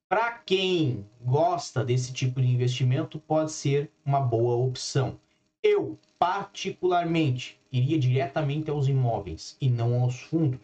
para 0.09 0.31
quem 0.39 1.07
gosta 1.21 1.85
desse 1.85 2.11
tipo 2.13 2.41
de 2.41 2.47
investimento, 2.49 3.17
pode 3.17 3.51
ser 3.53 3.89
uma 4.05 4.19
boa 4.19 4.55
opção. 4.57 5.17
Eu, 5.63 5.99
particularmente, 6.17 7.59
iria 7.71 7.99
diretamente 7.99 8.71
aos 8.71 8.87
imóveis 8.87 9.55
e 9.61 9.69
não 9.69 10.01
aos 10.01 10.19
fundos. 10.19 10.59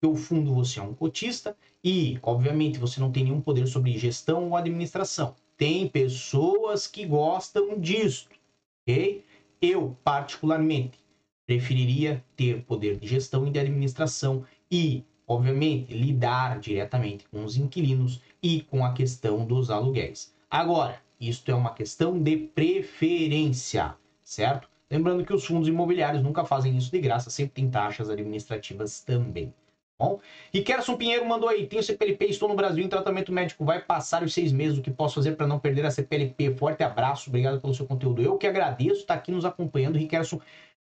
Porque 0.00 0.14
o 0.14 0.16
fundo 0.16 0.52
você 0.52 0.78
é 0.78 0.82
um 0.82 0.94
cotista 0.94 1.56
e, 1.82 2.18
obviamente, 2.22 2.78
você 2.78 3.00
não 3.00 3.10
tem 3.10 3.24
nenhum 3.24 3.40
poder 3.40 3.66
sobre 3.66 3.96
gestão 3.96 4.48
ou 4.48 4.56
administração. 4.56 5.34
Tem 5.56 5.88
pessoas 5.88 6.86
que 6.86 7.06
gostam 7.06 7.78
disso, 7.78 8.28
ok? 8.82 9.24
Eu, 9.60 9.96
particularmente, 10.02 10.98
preferiria 11.46 12.24
ter 12.36 12.62
poder 12.64 12.98
de 12.98 13.06
gestão 13.06 13.46
e 13.46 13.50
de 13.50 13.58
administração 13.58 14.44
e, 14.70 15.04
obviamente, 15.26 15.94
lidar 15.94 16.58
diretamente 16.58 17.28
com 17.28 17.44
os 17.44 17.56
inquilinos 17.56 18.20
e 18.42 18.62
com 18.62 18.84
a 18.84 18.92
questão 18.92 19.46
dos 19.46 19.70
aluguéis. 19.70 20.34
Agora, 20.50 21.00
isto 21.20 21.50
é 21.50 21.54
uma 21.54 21.72
questão 21.72 22.20
de 22.20 22.36
preferência, 22.36 23.96
certo? 24.32 24.68
Lembrando 24.90 25.24
que 25.24 25.32
os 25.32 25.44
fundos 25.44 25.68
imobiliários 25.68 26.22
nunca 26.22 26.44
fazem 26.44 26.76
isso 26.76 26.90
de 26.90 26.98
graça, 26.98 27.30
sempre 27.30 27.54
tem 27.54 27.70
taxas 27.70 28.08
administrativas 28.08 29.00
também. 29.00 29.52
Bom, 29.98 30.18
Riquelson 30.52 30.96
Pinheiro 30.96 31.24
mandou 31.24 31.48
aí, 31.48 31.66
tenho 31.66 31.82
CPLP, 31.82 32.26
estou 32.26 32.48
no 32.48 32.56
Brasil 32.56 32.82
em 32.84 32.88
tratamento 32.88 33.30
médico, 33.30 33.64
vai 33.64 33.80
passar 33.80 34.22
os 34.22 34.34
seis 34.34 34.50
meses, 34.50 34.78
o 34.78 34.82
que 34.82 34.90
posso 34.90 35.14
fazer 35.14 35.36
para 35.36 35.46
não 35.46 35.58
perder 35.58 35.86
a 35.86 35.90
CPLP? 35.90 36.54
Forte 36.56 36.82
abraço, 36.82 37.28
obrigado 37.28 37.60
pelo 37.60 37.74
seu 37.74 37.86
conteúdo. 37.86 38.20
Eu 38.20 38.36
que 38.36 38.46
agradeço 38.46 39.00
estar 39.00 39.14
aqui 39.14 39.30
nos 39.30 39.44
acompanhando, 39.44 39.98
Riquelson. 39.98 40.40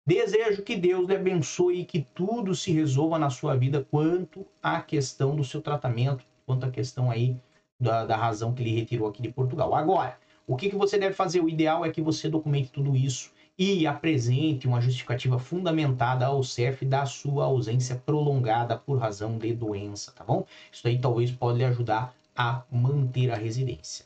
Desejo 0.05 0.61
que 0.61 0.75
Deus 0.75 1.07
lhe 1.07 1.15
abençoe 1.15 1.81
e 1.81 1.85
que 1.85 2.05
tudo 2.13 2.53
se 2.53 2.71
resolva 2.71 3.17
na 3.17 3.29
sua 3.29 3.55
vida 3.55 3.87
quanto 3.89 4.45
à 4.61 4.81
questão 4.81 5.35
do 5.35 5.43
seu 5.43 5.61
tratamento, 5.61 6.25
quanto 6.45 6.65
à 6.65 6.69
questão 6.69 7.09
aí 7.09 7.37
da, 7.79 8.05
da 8.05 8.15
razão 8.15 8.53
que 8.53 8.61
ele 8.61 8.75
retirou 8.75 9.07
aqui 9.07 9.21
de 9.21 9.29
Portugal. 9.29 9.73
Agora, 9.73 10.17
o 10.45 10.55
que, 10.55 10.69
que 10.69 10.75
você 10.75 10.97
deve 10.97 11.15
fazer? 11.15 11.41
O 11.41 11.49
ideal 11.49 11.83
é 11.83 11.89
que 11.89 12.01
você 12.01 12.29
documente 12.29 12.69
tudo 12.69 12.95
isso 12.95 13.33
e 13.57 13.87
apresente 13.87 14.67
uma 14.67 14.81
justificativa 14.81 15.39
fundamentada 15.39 16.25
ao 16.25 16.43
CEF 16.43 16.85
da 16.85 17.05
sua 17.05 17.45
ausência 17.45 17.95
prolongada 17.95 18.77
por 18.77 18.97
razão 18.97 19.37
de 19.37 19.53
doença, 19.53 20.11
tá 20.11 20.23
bom? 20.23 20.45
Isso 20.71 20.87
aí 20.87 20.99
talvez 20.99 21.31
pode 21.31 21.59
lhe 21.59 21.65
ajudar 21.65 22.13
a 22.35 22.63
manter 22.69 23.31
a 23.31 23.35
residência. 23.35 24.05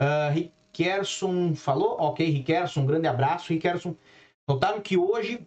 Uh, 0.00 1.54
falou? 1.54 1.96
Ok, 2.00 2.28
Rickerson, 2.28 2.80
um 2.80 2.86
grande 2.86 3.06
abraço. 3.06 3.52
Rickerson, 3.52 3.94
notaram 4.46 4.80
que 4.80 4.96
hoje 4.96 5.46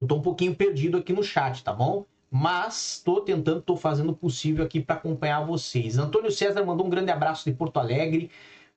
eu 0.00 0.08
tô 0.08 0.16
um 0.16 0.22
pouquinho 0.22 0.54
perdido 0.54 0.96
aqui 0.96 1.12
no 1.12 1.22
chat, 1.22 1.62
tá 1.62 1.72
bom? 1.72 2.04
Mas 2.30 2.96
estou 2.96 3.20
tentando, 3.20 3.60
estou 3.60 3.76
fazendo 3.76 4.10
o 4.10 4.16
possível 4.16 4.64
aqui 4.64 4.80
para 4.80 4.96
acompanhar 4.96 5.44
vocês. 5.44 5.98
Antônio 5.98 6.32
César 6.32 6.64
mandou 6.64 6.86
um 6.86 6.90
grande 6.90 7.12
abraço 7.12 7.48
de 7.48 7.56
Porto 7.56 7.78
Alegre. 7.78 8.30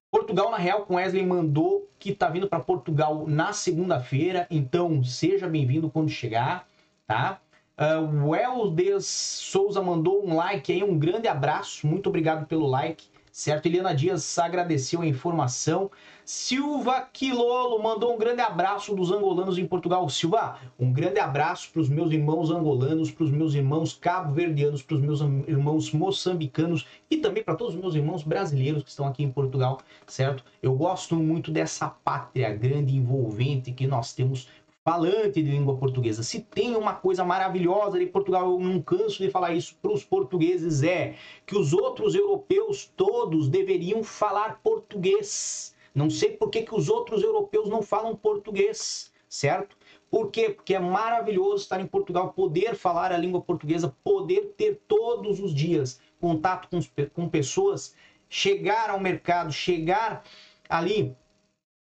Portugal, 0.09 0.49
na 0.49 0.57
real, 0.57 0.85
com 0.85 0.95
Wesley 0.95 1.25
mandou 1.25 1.89
que 1.99 2.13
tá 2.13 2.29
vindo 2.29 2.47
para 2.47 2.59
Portugal 2.59 3.25
na 3.27 3.51
segunda-feira, 3.51 4.47
então 4.49 5.03
seja 5.03 5.47
bem-vindo 5.47 5.89
quando 5.89 6.09
chegar, 6.09 6.65
tá? 7.05 7.41
Uh, 7.77 8.25
o 8.25 8.29
Weldes 8.29 9.05
Souza 9.05 9.81
mandou 9.81 10.25
um 10.25 10.35
like 10.35 10.71
aí, 10.71 10.83
um 10.83 10.97
grande 10.97 11.27
abraço, 11.27 11.85
muito 11.85 12.07
obrigado 12.07 12.47
pelo 12.47 12.65
like, 12.65 13.05
certo? 13.37 13.67
Eliana 13.67 13.93
Dias 13.93 14.39
agradeceu 14.39 15.03
a 15.03 15.05
informação. 15.05 15.91
Silva 16.25 17.07
Quilolo 17.13 17.81
mandou 17.81 18.15
um 18.15 18.17
grande 18.17 18.41
abraço 18.41 18.95
dos 18.95 19.11
angolanos 19.11 19.59
em 19.59 19.67
Portugal. 19.67 20.09
Silva, 20.09 20.57
um 20.79 20.91
grande 20.91 21.19
abraço 21.19 21.69
para 21.71 21.83
os 21.83 21.87
meus 21.87 22.11
irmãos 22.11 22.49
angolanos, 22.49 23.11
para 23.11 23.25
os 23.25 23.29
meus 23.29 23.53
irmãos 23.53 23.93
cabo-verdianos, 23.93 24.81
para 24.81 24.95
os 24.95 25.01
meus 25.01 25.21
irmãos 25.21 25.91
moçambicanos 25.91 26.87
e 27.11 27.17
também 27.17 27.43
para 27.43 27.53
todos 27.53 27.75
os 27.75 27.79
meus 27.79 27.93
irmãos 27.93 28.23
brasileiros 28.23 28.81
que 28.81 28.89
estão 28.89 29.05
aqui 29.05 29.23
em 29.23 29.31
Portugal, 29.31 29.81
certo? 30.07 30.43
Eu 30.59 30.73
gosto 30.73 31.15
muito 31.15 31.51
dessa 31.51 31.87
pátria 31.87 32.51
grande 32.55 32.95
e 32.95 32.97
envolvente 32.97 33.71
que 33.71 33.85
nós 33.85 34.13
temos 34.13 34.49
falante 34.87 35.43
de 35.43 35.51
língua 35.51 35.75
portuguesa. 35.75 36.23
Se 36.23 36.39
tem 36.39 36.77
uma 36.77 36.93
coisa 36.93 37.25
maravilhosa 37.25 37.99
de 37.99 38.05
Portugal, 38.05 38.51
eu 38.51 38.59
não 38.59 38.81
canso 38.81 39.21
de 39.21 39.29
falar 39.29 39.53
isso 39.53 39.75
para 39.81 39.91
os 39.91 40.05
portugueses, 40.05 40.81
é 40.81 41.15
que 41.45 41.57
os 41.57 41.73
outros 41.73 42.15
europeus 42.15 42.89
todos 42.95 43.49
deveriam 43.49 44.01
falar 44.01 44.61
português 44.63 45.75
não 45.97 46.11
sei 46.11 46.37
por 46.37 46.51
que, 46.51 46.61
que 46.61 46.75
os 46.75 46.89
outros 46.89 47.23
europeus 47.23 47.67
não 47.67 47.81
falam 47.81 48.15
português, 48.15 49.11
certo? 49.27 49.75
Por 50.11 50.29
quê? 50.29 50.51
Porque 50.51 50.75
é 50.75 50.79
maravilhoso 50.79 51.63
estar 51.63 51.81
em 51.81 51.87
Portugal, 51.87 52.33
poder 52.33 52.75
falar 52.75 53.11
a 53.11 53.17
língua 53.17 53.41
portuguesa, 53.41 53.95
poder 54.03 54.53
ter 54.55 54.79
todos 54.87 55.39
os 55.39 55.51
dias 55.51 55.99
contato 56.21 56.69
com, 56.69 56.79
com 57.15 57.27
pessoas, 57.27 57.95
chegar 58.29 58.91
ao 58.91 58.99
mercado, 58.99 59.51
chegar 59.51 60.23
ali 60.69 61.15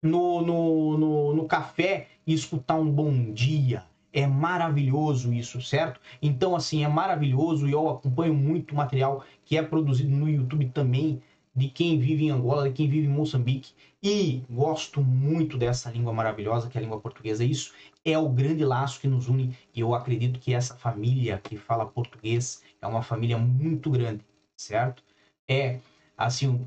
no, 0.02 0.42
no, 0.42 0.98
no, 0.98 1.21
café 1.52 2.08
e 2.26 2.32
escutar 2.32 2.76
um 2.76 2.90
bom 2.90 3.30
dia. 3.30 3.84
É 4.10 4.26
maravilhoso 4.26 5.34
isso, 5.34 5.60
certo? 5.60 6.00
Então, 6.22 6.56
assim, 6.56 6.82
é 6.82 6.88
maravilhoso 6.88 7.68
e 7.68 7.72
eu 7.72 7.90
acompanho 7.90 8.32
muito 8.32 8.74
material 8.74 9.22
que 9.44 9.58
é 9.58 9.62
produzido 9.62 10.08
no 10.08 10.30
YouTube 10.30 10.70
também 10.70 11.20
de 11.54 11.68
quem 11.68 11.98
vive 11.98 12.24
em 12.24 12.30
Angola, 12.30 12.70
de 12.70 12.74
quem 12.74 12.88
vive 12.88 13.06
em 13.06 13.10
Moçambique. 13.10 13.74
E 14.02 14.42
gosto 14.48 15.02
muito 15.02 15.58
dessa 15.58 15.90
língua 15.90 16.10
maravilhosa 16.10 16.70
que 16.70 16.78
é 16.78 16.80
a 16.80 16.84
língua 16.84 17.00
portuguesa. 17.00 17.44
Isso 17.44 17.74
é 18.02 18.16
o 18.16 18.30
grande 18.30 18.64
laço 18.64 18.98
que 18.98 19.06
nos 19.06 19.28
une 19.28 19.54
e 19.74 19.80
eu 19.80 19.94
acredito 19.94 20.40
que 20.40 20.54
essa 20.54 20.74
família 20.74 21.36
que 21.36 21.58
fala 21.58 21.84
português 21.84 22.62
é 22.80 22.86
uma 22.86 23.02
família 23.02 23.36
muito 23.36 23.90
grande, 23.90 24.24
certo? 24.56 25.02
É 25.46 25.80
assim, 26.16 26.66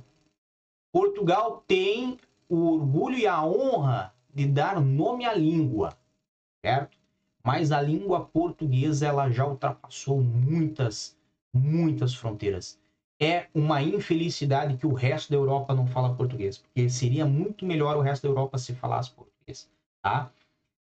Portugal 0.93 1.63
tem 1.65 2.19
o 2.47 2.75
orgulho 2.75 3.17
e 3.17 3.25
a 3.25 3.43
honra 3.43 4.14
de 4.35 4.45
dar 4.45 4.81
nome 4.81 5.25
à 5.25 5.33
língua, 5.33 5.97
certo? 6.63 6.97
Mas 7.43 7.71
a 7.71 7.81
língua 7.81 8.25
portuguesa 8.25 9.07
ela 9.07 9.29
já 9.29 9.47
ultrapassou 9.47 10.21
muitas, 10.21 11.17
muitas 11.53 12.13
fronteiras 12.13 12.77
é 13.21 13.47
uma 13.53 13.81
infelicidade 13.81 14.77
que 14.77 14.85
o 14.85 14.93
resto 14.93 15.29
da 15.29 15.37
Europa 15.37 15.73
não 15.73 15.87
fala 15.87 16.13
português, 16.15 16.57
porque 16.57 16.89
seria 16.89 17.25
muito 17.25 17.65
melhor 17.65 17.95
o 17.95 18.01
resto 18.01 18.23
da 18.23 18.29
Europa 18.29 18.57
se 18.57 18.75
falasse 18.75 19.11
português, 19.11 19.69
tá? 20.01 20.29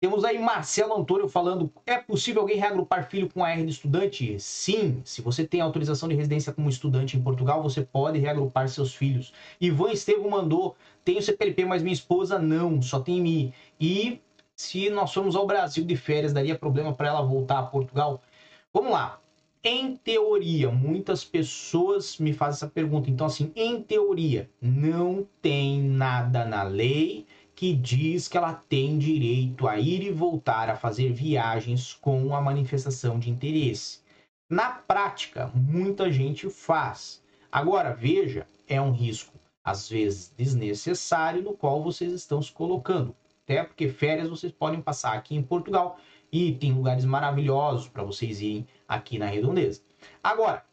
Temos 0.04 0.23
aí 0.23 0.38
Marcelo 0.38 0.94
Antônio 0.94 1.30
falando: 1.30 1.73
é 1.87 1.96
possível 1.96 2.42
alguém 2.42 2.58
reagrupar 2.58 3.08
filho 3.08 3.26
com 3.32 3.42
AR 3.42 3.56
de 3.64 3.70
estudante? 3.70 4.38
Sim, 4.38 5.00
se 5.02 5.23
você 5.23 5.46
tem 5.46 5.62
autorização 5.62 6.11
de 6.11 6.14
residência 6.14 6.52
como 6.52 6.68
estudante 6.68 7.16
em 7.16 7.23
Portugal, 7.23 7.62
você 7.62 7.80
pode 7.80 8.18
reagrupar 8.18 8.68
seus 8.68 8.94
filhos. 8.94 9.32
Ivan 9.58 9.92
Estevam 9.92 10.28
mandou: 10.28 10.76
tenho 11.02 11.23
CPLP, 11.23 11.64
mas 11.64 11.82
minha 11.82 11.94
esposa 11.94 12.38
não, 12.38 12.82
só 12.82 13.00
tem 13.00 13.18
MI. 13.18 13.54
E 13.80 14.20
se 14.54 14.90
nós 14.90 15.11
formos 15.11 15.34
ao 15.34 15.46
Brasil 15.46 15.87
de 15.87 15.96
férias, 15.96 16.34
daria 16.34 16.54
problema 16.54 16.92
para 16.92 17.08
ela 17.08 17.23
voltar 17.23 17.61
a 17.61 17.62
Portugal? 17.62 18.20
Vamos 18.75 18.92
lá. 18.92 19.18
Em 19.66 19.96
teoria, 19.96 20.70
muitas 20.70 21.25
pessoas 21.25 22.18
me 22.18 22.34
fazem 22.34 22.58
essa 22.58 22.68
pergunta. 22.68 23.08
Então, 23.08 23.26
assim, 23.26 23.50
em 23.56 23.80
teoria, 23.80 24.50
não 24.61 25.26
tem 25.40 25.80
nada 25.80 26.44
na 26.44 26.62
lei 26.62 27.26
que 27.54 27.73
diz 27.73 28.26
que 28.26 28.37
ela 28.37 28.52
tem 28.52 28.99
direito 28.99 29.68
a 29.68 29.78
ir 29.78 30.02
e 30.02 30.11
voltar 30.11 30.68
a 30.68 30.76
fazer 30.76 31.12
viagens 31.12 31.94
com 31.94 32.34
a 32.34 32.40
manifestação 32.40 33.18
de 33.18 33.30
interesse. 33.30 34.00
Na 34.50 34.70
prática, 34.70 35.50
muita 35.54 36.11
gente 36.11 36.50
faz. 36.50 37.23
Agora, 37.50 37.94
veja, 37.94 38.46
é 38.66 38.80
um 38.80 38.90
risco, 38.90 39.38
às 39.62 39.88
vezes 39.88 40.34
desnecessário, 40.37 41.42
no 41.42 41.56
qual 41.56 41.82
vocês 41.82 42.12
estão 42.12 42.42
se 42.42 42.52
colocando. 42.52 43.14
Até 43.44 43.62
porque 43.62 43.88
férias 43.88 44.28
vocês 44.28 44.52
podem 44.52 44.80
passar 44.80 45.12
aqui 45.12 45.37
em 45.37 45.42
Portugal 45.42 45.99
e 46.32 46.52
tem 46.52 46.73
lugares 46.73 47.04
maravilhosos 47.04 47.88
para 47.88 48.02
vocês 48.02 48.40
irem 48.40 48.66
aqui 48.88 49.18
na 49.18 49.26
Redondeza. 49.26 49.82
Agora, 50.23 50.64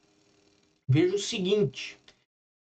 veja 0.88 1.16
o 1.16 1.20
seguinte: 1.20 2.00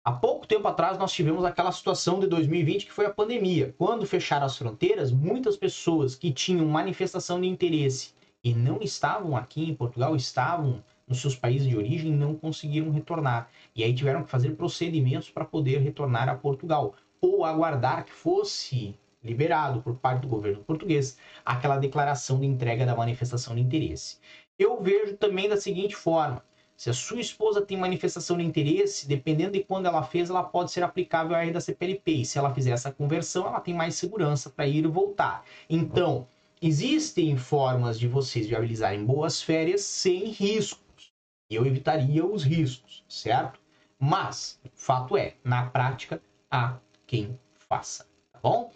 há 0.07 0.11
pouco 0.13 0.47
tempo 0.47 0.65
atrás 0.69 0.97
nós 0.97 1.11
tivemos 1.11 1.43
aquela 1.43 1.69
situação 1.69 2.17
de 2.17 2.27
2020 2.27 2.85
que 2.85 2.93
foi 2.93 3.05
a 3.05 3.13
pandemia. 3.13 3.75
Quando 3.77 4.05
fecharam 4.05 4.45
as 4.45 4.57
fronteiras, 4.57 5.11
muitas 5.11 5.57
pessoas 5.57 6.15
que 6.15 6.31
tinham 6.31 6.65
manifestação 6.65 7.41
de 7.41 7.47
interesse 7.47 8.13
e 8.41 8.53
não 8.53 8.79
estavam 8.81 9.35
aqui 9.35 9.69
em 9.69 9.75
Portugal, 9.75 10.15
estavam 10.15 10.81
nos 11.05 11.19
seus 11.19 11.35
países 11.35 11.67
de 11.67 11.75
origem, 11.75 12.13
não 12.13 12.35
conseguiram 12.35 12.89
retornar. 12.89 13.49
E 13.75 13.83
aí 13.83 13.93
tiveram 13.93 14.23
que 14.23 14.29
fazer 14.29 14.51
procedimentos 14.51 15.29
para 15.29 15.43
poder 15.43 15.79
retornar 15.79 16.29
a 16.29 16.35
Portugal 16.35 16.93
ou 17.19 17.43
aguardar 17.43 18.05
que 18.05 18.13
fosse 18.13 18.95
liberado 19.21 19.81
por 19.81 19.95
parte 19.95 20.21
do 20.21 20.29
governo 20.29 20.63
português 20.63 21.17
aquela 21.43 21.75
declaração 21.75 22.39
de 22.39 22.45
entrega 22.45 22.85
da 22.85 22.95
manifestação 22.95 23.53
de 23.53 23.61
interesse. 23.61 24.19
Eu 24.57 24.81
vejo 24.81 25.17
também 25.17 25.49
da 25.49 25.57
seguinte 25.57 25.97
forma: 25.97 26.41
se 26.77 26.91
a 26.91 26.93
sua 26.93 27.19
esposa 27.19 27.59
tem 27.59 27.75
manifestação 27.75 28.37
de 28.37 28.43
interesse, 28.43 29.07
dependendo 29.07 29.53
de 29.53 29.63
quando 29.63 29.87
ela 29.87 30.03
fez, 30.03 30.29
ela 30.29 30.43
pode 30.43 30.71
ser 30.71 30.83
aplicável 30.83 31.35
à 31.35 31.43
da 31.49 31.59
CPLP. 31.59 32.11
E 32.11 32.25
se 32.25 32.37
ela 32.37 32.53
fizer 32.53 32.69
essa 32.69 32.91
conversão, 32.91 33.47
ela 33.47 33.59
tem 33.59 33.73
mais 33.73 33.95
segurança 33.95 34.47
para 34.47 34.67
ir 34.67 34.85
e 34.85 34.87
voltar. 34.87 35.43
Então, 35.67 36.27
existem 36.61 37.35
formas 37.35 37.97
de 37.97 38.07
vocês 38.07 38.45
viabilizarem 38.45 39.03
boas 39.03 39.41
férias 39.41 39.81
sem 39.81 40.25
riscos. 40.25 41.11
Eu 41.49 41.65
evitaria 41.65 42.23
os 42.23 42.43
riscos, 42.43 43.03
certo? 43.09 43.59
Mas, 43.97 44.59
fato 44.75 45.17
é, 45.17 45.33
na 45.43 45.65
prática, 45.65 46.21
há 46.51 46.77
quem 47.07 47.39
faça, 47.55 48.05
tá 48.31 48.39
bom? 48.39 48.71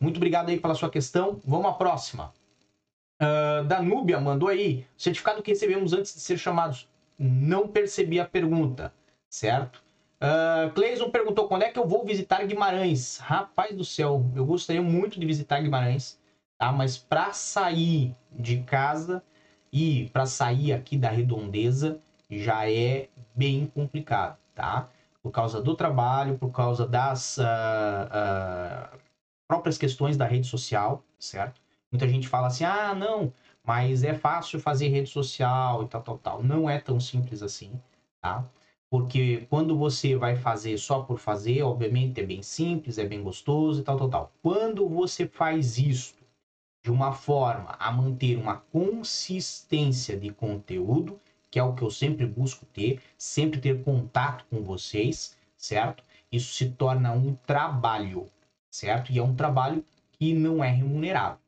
Muito 0.00 0.16
obrigado 0.16 0.48
aí 0.48 0.58
pela 0.58 0.74
sua 0.74 0.90
questão. 0.90 1.40
Vamos 1.44 1.66
à 1.66 1.72
próxima. 1.74 2.34
Uh, 3.22 3.62
Danúbia 3.64 4.18
mandou 4.18 4.48
aí, 4.48 4.84
certificado 4.96 5.40
que 5.40 5.52
recebemos 5.52 5.92
antes 5.92 6.12
de 6.14 6.20
ser 6.20 6.36
chamados. 6.36 6.88
Não 7.18 7.68
percebi 7.68 8.18
a 8.18 8.26
pergunta, 8.26 8.92
certo? 9.28 9.82
Uh, 10.20 10.72
Cleison 10.72 11.10
perguntou 11.10 11.46
quando 11.48 11.62
é 11.62 11.70
que 11.70 11.78
eu 11.78 11.86
vou 11.86 12.04
visitar 12.04 12.44
Guimarães. 12.46 13.18
Rapaz 13.18 13.76
do 13.76 13.84
céu, 13.84 14.24
eu 14.34 14.44
gostaria 14.44 14.82
muito 14.82 15.18
de 15.20 15.26
visitar 15.26 15.60
Guimarães, 15.60 16.18
tá? 16.56 16.72
Mas 16.72 16.96
para 16.96 17.32
sair 17.32 18.14
de 18.32 18.62
casa 18.62 19.22
e 19.72 20.08
para 20.12 20.24
sair 20.24 20.72
aqui 20.72 20.96
da 20.96 21.10
redondeza 21.10 21.98
já 22.30 22.70
é 22.70 23.08
bem 23.34 23.66
complicado, 23.66 24.38
tá? 24.54 24.88
Por 25.22 25.30
causa 25.30 25.60
do 25.60 25.74
trabalho, 25.74 26.38
por 26.38 26.50
causa 26.50 26.86
das 26.86 27.38
uh, 27.38 27.42
uh, 27.42 28.98
próprias 29.46 29.76
questões 29.76 30.16
da 30.16 30.26
rede 30.26 30.46
social, 30.46 31.04
certo? 31.18 31.60
Muita 31.90 32.08
gente 32.08 32.28
fala 32.28 32.48
assim, 32.48 32.64
ah, 32.64 32.94
não, 32.94 33.32
mas 33.66 34.02
é 34.04 34.14
fácil 34.14 34.60
fazer 34.60 34.88
rede 34.88 35.08
social 35.10 35.82
e 35.84 35.88
tal, 35.88 36.02
tal, 36.02 36.18
tal. 36.18 36.42
Não 36.42 36.68
é 36.68 36.78
tão 36.80 37.00
simples 37.00 37.42
assim, 37.42 37.80
tá? 38.20 38.48
Porque 38.90 39.46
quando 39.50 39.76
você 39.76 40.16
vai 40.16 40.36
fazer 40.36 40.78
só 40.78 41.02
por 41.02 41.18
fazer, 41.18 41.62
obviamente 41.62 42.20
é 42.20 42.24
bem 42.24 42.42
simples, 42.42 42.98
é 42.98 43.04
bem 43.04 43.22
gostoso 43.22 43.80
e 43.80 43.84
tal, 43.84 43.96
tal, 43.96 44.08
tal. 44.08 44.32
Quando 44.42 44.88
você 44.88 45.26
faz 45.26 45.78
isso 45.78 46.14
de 46.82 46.90
uma 46.90 47.12
forma 47.12 47.74
a 47.78 47.90
manter 47.90 48.36
uma 48.36 48.58
consistência 48.58 50.16
de 50.16 50.30
conteúdo, 50.30 51.20
que 51.50 51.58
é 51.58 51.62
o 51.62 51.74
que 51.74 51.82
eu 51.82 51.90
sempre 51.90 52.26
busco 52.26 52.64
ter, 52.66 53.00
sempre 53.16 53.58
ter 53.60 53.82
contato 53.82 54.44
com 54.50 54.62
vocês, 54.62 55.36
certo? 55.56 56.04
Isso 56.30 56.52
se 56.54 56.70
torna 56.70 57.12
um 57.12 57.34
trabalho, 57.34 58.30
certo? 58.70 59.10
E 59.12 59.18
é 59.18 59.22
um 59.22 59.34
trabalho 59.34 59.84
que 60.12 60.34
não 60.34 60.62
é 60.62 60.70
remunerado? 60.70 61.38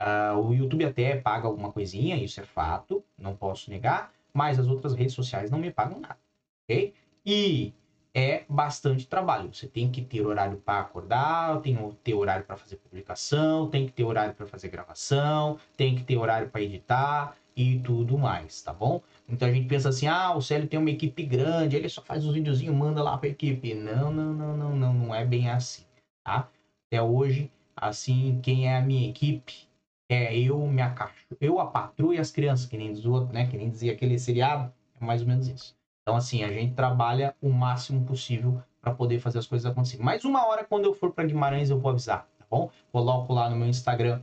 Uh, 0.00 0.38
o 0.38 0.54
YouTube 0.54 0.84
até 0.84 1.16
paga 1.16 1.46
alguma 1.46 1.70
coisinha, 1.70 2.16
isso 2.16 2.40
é 2.40 2.44
fato, 2.44 3.04
não 3.18 3.34
posso 3.36 3.68
negar, 3.70 4.10
mas 4.32 4.58
as 4.58 4.66
outras 4.66 4.94
redes 4.94 5.12
sociais 5.12 5.50
não 5.50 5.58
me 5.58 5.70
pagam 5.70 6.00
nada, 6.00 6.16
ok? 6.64 6.94
E 7.24 7.74
é 8.14 8.44
bastante 8.48 9.06
trabalho. 9.06 9.52
Você 9.52 9.66
tem 9.66 9.90
que 9.90 10.00
ter 10.00 10.24
horário 10.24 10.56
para 10.58 10.80
acordar, 10.80 11.60
tem 11.60 11.76
que 11.76 11.94
ter 11.96 12.14
horário 12.14 12.44
para 12.44 12.56
fazer 12.56 12.76
publicação, 12.76 13.68
tem 13.68 13.86
que 13.86 13.92
ter 13.92 14.04
horário 14.04 14.34
para 14.34 14.46
fazer 14.46 14.68
gravação, 14.68 15.58
tem 15.76 15.94
que 15.94 16.02
ter 16.02 16.16
horário 16.16 16.48
para 16.48 16.62
editar 16.62 17.36
e 17.54 17.78
tudo 17.80 18.16
mais, 18.16 18.62
tá 18.62 18.72
bom? 18.72 19.02
Muita 19.28 19.52
gente 19.52 19.68
pensa 19.68 19.90
assim: 19.90 20.06
ah, 20.06 20.34
o 20.34 20.40
Célio 20.40 20.66
tem 20.66 20.80
uma 20.80 20.90
equipe 20.90 21.22
grande, 21.22 21.76
ele 21.76 21.88
só 21.88 22.00
faz 22.02 22.24
os 22.24 22.32
videozinhos, 22.34 22.74
manda 22.74 23.02
lá 23.02 23.16
para 23.18 23.28
a 23.28 23.32
equipe. 23.32 23.74
Não, 23.74 24.10
não, 24.10 24.32
não, 24.32 24.56
não, 24.56 24.76
não, 24.76 24.92
não 24.94 25.14
é 25.14 25.24
bem 25.24 25.48
assim, 25.50 25.84
tá? 26.24 26.48
Até 26.86 27.02
hoje, 27.02 27.50
assim, 27.76 28.40
quem 28.42 28.66
é 28.66 28.76
a 28.76 28.80
minha 28.80 29.08
equipe 29.08 29.69
é 30.14 30.36
eu, 30.36 30.58
minha 30.66 30.90
caixa, 30.90 31.14
eu, 31.40 31.60
a 31.60 31.66
patroa 31.66 32.14
e 32.14 32.18
as 32.18 32.30
crianças, 32.30 32.66
que 32.66 32.76
nem 32.76 32.92
diz 32.92 33.04
outro, 33.04 33.32
né? 33.32 33.46
Que 33.46 33.56
nem 33.56 33.70
dizia 33.70 33.92
aquele 33.92 34.18
seriado, 34.18 34.72
é 35.00 35.04
mais 35.04 35.22
ou 35.22 35.28
menos 35.28 35.48
isso. 35.48 35.76
Então, 36.02 36.16
assim, 36.16 36.42
a 36.42 36.50
gente 36.50 36.74
trabalha 36.74 37.34
o 37.40 37.50
máximo 37.50 38.04
possível 38.04 38.62
para 38.80 38.94
poder 38.94 39.20
fazer 39.20 39.38
as 39.38 39.46
coisas 39.46 39.70
acontecerem. 39.70 40.04
Mais 40.04 40.24
uma 40.24 40.46
hora, 40.46 40.64
quando 40.64 40.86
eu 40.86 40.94
for 40.94 41.12
para 41.12 41.24
Guimarães, 41.24 41.70
eu 41.70 41.78
vou 41.78 41.90
avisar, 41.90 42.26
tá 42.38 42.46
bom? 42.50 42.70
Coloco 42.90 43.32
lá 43.32 43.48
no 43.48 43.56
meu 43.56 43.68
Instagram 43.68 44.22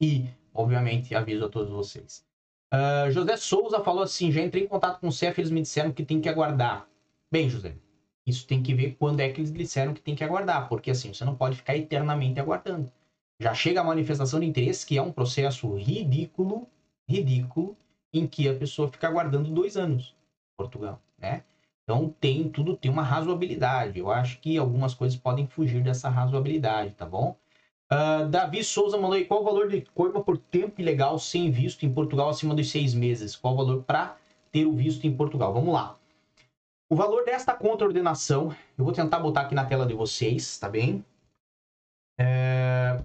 e, 0.00 0.28
obviamente, 0.52 1.14
aviso 1.14 1.44
a 1.44 1.48
todos 1.48 1.72
vocês. 1.72 2.24
Uh, 2.74 3.10
José 3.10 3.36
Souza 3.36 3.82
falou 3.82 4.02
assim: 4.02 4.30
já 4.30 4.42
entrei 4.42 4.64
em 4.64 4.68
contato 4.68 5.00
com 5.00 5.08
o 5.08 5.12
CEF, 5.12 5.40
eles 5.40 5.50
me 5.50 5.62
disseram 5.62 5.92
que 5.92 6.04
tem 6.04 6.20
que 6.20 6.28
aguardar. 6.28 6.86
Bem, 7.30 7.48
José, 7.48 7.74
isso 8.26 8.46
tem 8.46 8.62
que 8.62 8.74
ver 8.74 8.96
quando 8.98 9.20
é 9.20 9.30
que 9.30 9.40
eles 9.40 9.52
disseram 9.52 9.94
que 9.94 10.02
tem 10.02 10.14
que 10.14 10.22
aguardar, 10.22 10.68
porque 10.68 10.90
assim, 10.90 11.14
você 11.14 11.24
não 11.24 11.34
pode 11.34 11.56
ficar 11.56 11.76
eternamente 11.76 12.38
aguardando. 12.38 12.92
Já 13.40 13.54
chega 13.54 13.80
a 13.80 13.84
manifestação 13.84 14.40
de 14.40 14.46
interesse, 14.46 14.84
que 14.84 14.98
é 14.98 15.02
um 15.02 15.12
processo 15.12 15.72
ridículo, 15.74 16.66
ridículo, 17.08 17.76
em 18.12 18.26
que 18.26 18.48
a 18.48 18.54
pessoa 18.54 18.90
fica 18.90 19.06
aguardando 19.06 19.50
dois 19.50 19.76
anos 19.76 20.14
em 20.52 20.56
Portugal, 20.56 21.00
né? 21.16 21.44
Então 21.84 22.14
tem 22.20 22.48
tudo 22.50 22.76
tem 22.76 22.90
uma 22.90 23.02
razoabilidade. 23.02 23.98
Eu 23.98 24.10
acho 24.10 24.40
que 24.40 24.58
algumas 24.58 24.92
coisas 24.92 25.18
podem 25.18 25.46
fugir 25.46 25.82
dessa 25.82 26.08
razoabilidade, 26.08 26.92
tá 26.94 27.06
bom? 27.06 27.36
Uh, 27.90 28.28
Davi 28.28 28.62
Souza 28.62 28.98
mandou 28.98 29.14
aí 29.14 29.24
qual 29.24 29.40
o 29.40 29.44
valor 29.44 29.68
de 29.68 29.80
coima 29.94 30.22
por 30.22 30.36
tempo 30.36 30.80
ilegal 30.80 31.18
sem 31.18 31.50
visto 31.50 31.86
em 31.86 31.92
Portugal 31.92 32.28
acima 32.28 32.54
dos 32.54 32.70
seis 32.70 32.92
meses? 32.92 33.34
Qual 33.34 33.54
o 33.54 33.56
valor 33.56 33.82
para 33.84 34.18
ter 34.52 34.66
o 34.66 34.72
visto 34.72 35.06
em 35.06 35.16
Portugal? 35.16 35.54
Vamos 35.54 35.72
lá. 35.72 35.96
O 36.90 36.96
valor 36.96 37.24
desta 37.24 37.54
contraordenação, 37.54 38.54
eu 38.76 38.84
vou 38.84 38.92
tentar 38.92 39.20
botar 39.20 39.42
aqui 39.42 39.54
na 39.54 39.64
tela 39.64 39.86
de 39.86 39.94
vocês, 39.94 40.58
tá 40.58 40.68
bem? 40.68 41.04
É... 42.18 43.02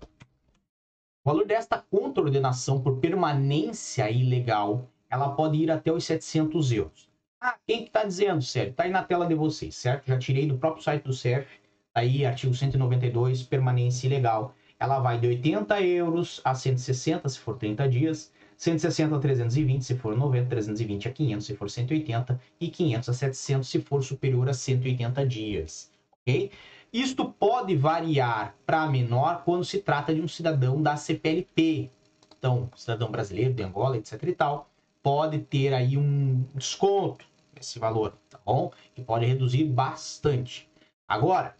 O 1.25 1.29
valor 1.31 1.47
desta 1.47 1.77
contraordenação 1.77 2.81
por 2.81 2.99
permanência 2.99 4.11
ilegal, 4.11 4.89
ela 5.09 5.29
pode 5.29 5.55
ir 5.57 5.71
até 5.71 5.89
os 5.89 6.03
700 6.03 6.73
euros. 6.73 7.07
Ah, 7.39 7.57
quem 7.65 7.85
que 7.85 7.91
tá 7.91 8.03
dizendo, 8.03 8.41
Sérgio? 8.41 8.73
Tá 8.73 8.83
aí 8.83 8.91
na 8.91 9.03
tela 9.03 9.25
de 9.25 9.33
vocês, 9.33 9.73
certo? 9.73 10.05
Já 10.05 10.19
tirei 10.19 10.45
do 10.45 10.57
próprio 10.57 10.83
site 10.83 11.03
do 11.03 11.13
CERF, 11.13 11.47
tá 11.93 12.01
aí 12.01 12.25
artigo 12.25 12.53
192, 12.53 13.41
permanência 13.43 14.07
ilegal. 14.07 14.53
Ela 14.77 14.99
vai 14.99 15.17
de 15.17 15.27
80 15.27 15.81
euros 15.81 16.41
a 16.43 16.53
160 16.53 17.29
se 17.29 17.39
for 17.39 17.55
30 17.57 17.87
dias, 17.87 18.33
160 18.57 19.15
a 19.15 19.19
320 19.19 19.81
se 19.81 19.95
for 19.95 20.17
90, 20.17 20.49
320 20.49 21.07
a 21.07 21.11
500 21.13 21.45
se 21.45 21.55
for 21.55 21.69
180 21.69 22.41
e 22.59 22.67
500 22.67 23.07
a 23.07 23.13
700 23.13 23.69
se 23.69 23.79
for 23.79 24.03
superior 24.03 24.49
a 24.49 24.53
180 24.53 25.25
dias, 25.25 25.89
ok? 26.19 26.51
Isto 26.93 27.25
pode 27.25 27.75
variar 27.75 28.55
para 28.67 28.85
menor 28.85 29.43
quando 29.43 29.65
se 29.65 29.79
trata 29.79 30.13
de 30.13 30.21
um 30.21 30.27
cidadão 30.27 30.79
da 30.79 30.95
CPLP. 30.95 31.89
Então, 32.37 32.69
cidadão 32.75 33.09
brasileiro, 33.09 33.51
de 33.51 33.63
Angola, 33.63 33.97
etc 33.97 34.21
e 34.21 34.33
tal, 34.33 34.69
pode 35.01 35.39
ter 35.39 35.73
aí 35.73 35.97
um 35.97 36.45
desconto 36.53 37.25
nesse 37.55 37.79
valor, 37.79 38.15
tá 38.29 38.39
bom? 38.45 38.71
Que 38.93 39.01
pode 39.01 39.25
reduzir 39.25 39.63
bastante. 39.63 40.69
Agora, 41.07 41.55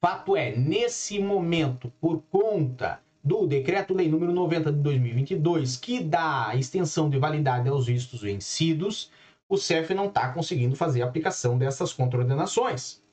fato 0.00 0.36
é, 0.36 0.56
nesse 0.56 1.20
momento, 1.20 1.92
por 2.00 2.20
conta 2.28 3.00
do 3.22 3.46
Decreto-Lei 3.46 4.08
número 4.08 4.32
90 4.32 4.72
de 4.72 4.78
2022, 4.80 5.76
que 5.76 6.00
dá 6.02 6.56
extensão 6.56 7.08
de 7.08 7.18
validade 7.20 7.68
aos 7.68 7.86
vistos 7.86 8.20
vencidos, 8.20 9.12
o 9.48 9.56
CEF 9.56 9.94
não 9.94 10.06
está 10.06 10.32
conseguindo 10.32 10.74
fazer 10.74 11.02
a 11.02 11.06
aplicação 11.06 11.56
dessas 11.56 11.92
contraordenações. 11.92 13.03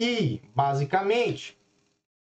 E, 0.00 0.40
basicamente, 0.54 1.58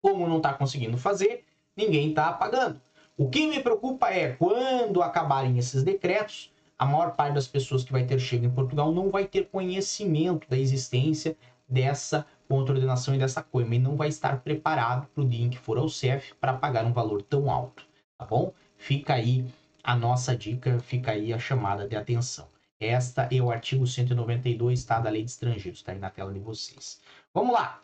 como 0.01 0.29
não 0.29 0.37
está 0.37 0.55
conseguindo 0.55 0.97
fazer, 0.97 1.45
ninguém 1.77 2.11
está 2.11 2.33
pagando. 2.33 2.81
O 3.17 3.29
que 3.29 3.45
me 3.49 3.61
preocupa 3.61 4.09
é 4.09 4.35
quando 4.35 5.03
acabarem 5.03 5.59
esses 5.59 5.83
decretos, 5.83 6.53
a 6.79 6.87
maior 6.87 7.17
parte 7.17 7.35
das 7.35 7.49
pessoas 7.49 7.83
que 7.83 7.91
vai 7.91 8.05
ter 8.05 8.21
chego 8.21 8.45
em 8.45 8.51
Portugal 8.51 8.93
não 8.93 9.11
vai 9.11 9.27
ter 9.27 9.49
conhecimento 9.49 10.49
da 10.49 10.57
existência 10.57 11.37
dessa 11.69 12.25
contraordenação 12.49 13.17
e 13.17 13.19
dessa 13.19 13.43
coima 13.43 13.75
e 13.75 13.79
não 13.81 13.97
vai 13.97 14.09
estar 14.09 14.41
preparado 14.43 15.09
para 15.09 15.25
o 15.25 15.29
dia 15.29 15.45
em 15.45 15.51
que 15.51 15.59
for 15.59 15.77
ao 15.77 15.89
CEF 15.89 16.35
para 16.37 16.53
pagar 16.53 16.85
um 16.85 16.93
valor 16.93 17.21
tão 17.23 17.51
alto, 17.51 17.85
tá 18.17 18.25
bom? 18.25 18.53
Fica 18.77 19.15
aí 19.15 19.45
a 19.83 19.97
nossa 19.97 20.37
dica, 20.37 20.79
fica 20.79 21.11
aí 21.11 21.33
a 21.33 21.39
chamada 21.39 21.89
de 21.89 21.97
atenção. 21.97 22.47
Esta 22.79 23.27
é 23.33 23.41
o 23.41 23.51
artigo 23.51 23.87
192 23.87 24.85
tá, 24.85 25.01
da 25.01 25.09
Lei 25.09 25.25
de 25.25 25.31
Estrangeiros, 25.31 25.81
está 25.81 25.93
aí 25.93 25.99
na 25.99 26.11
tela 26.11 26.31
de 26.33 26.39
vocês. 26.39 27.01
Vamos 27.33 27.55
lá. 27.55 27.83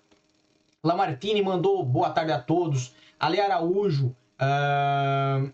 Lamartine 0.84 1.42
mandou 1.42 1.84
boa 1.84 2.10
tarde 2.10 2.32
a 2.32 2.40
todos. 2.40 2.94
Ale 3.18 3.40
Araújo 3.40 4.08
uh, 4.08 5.52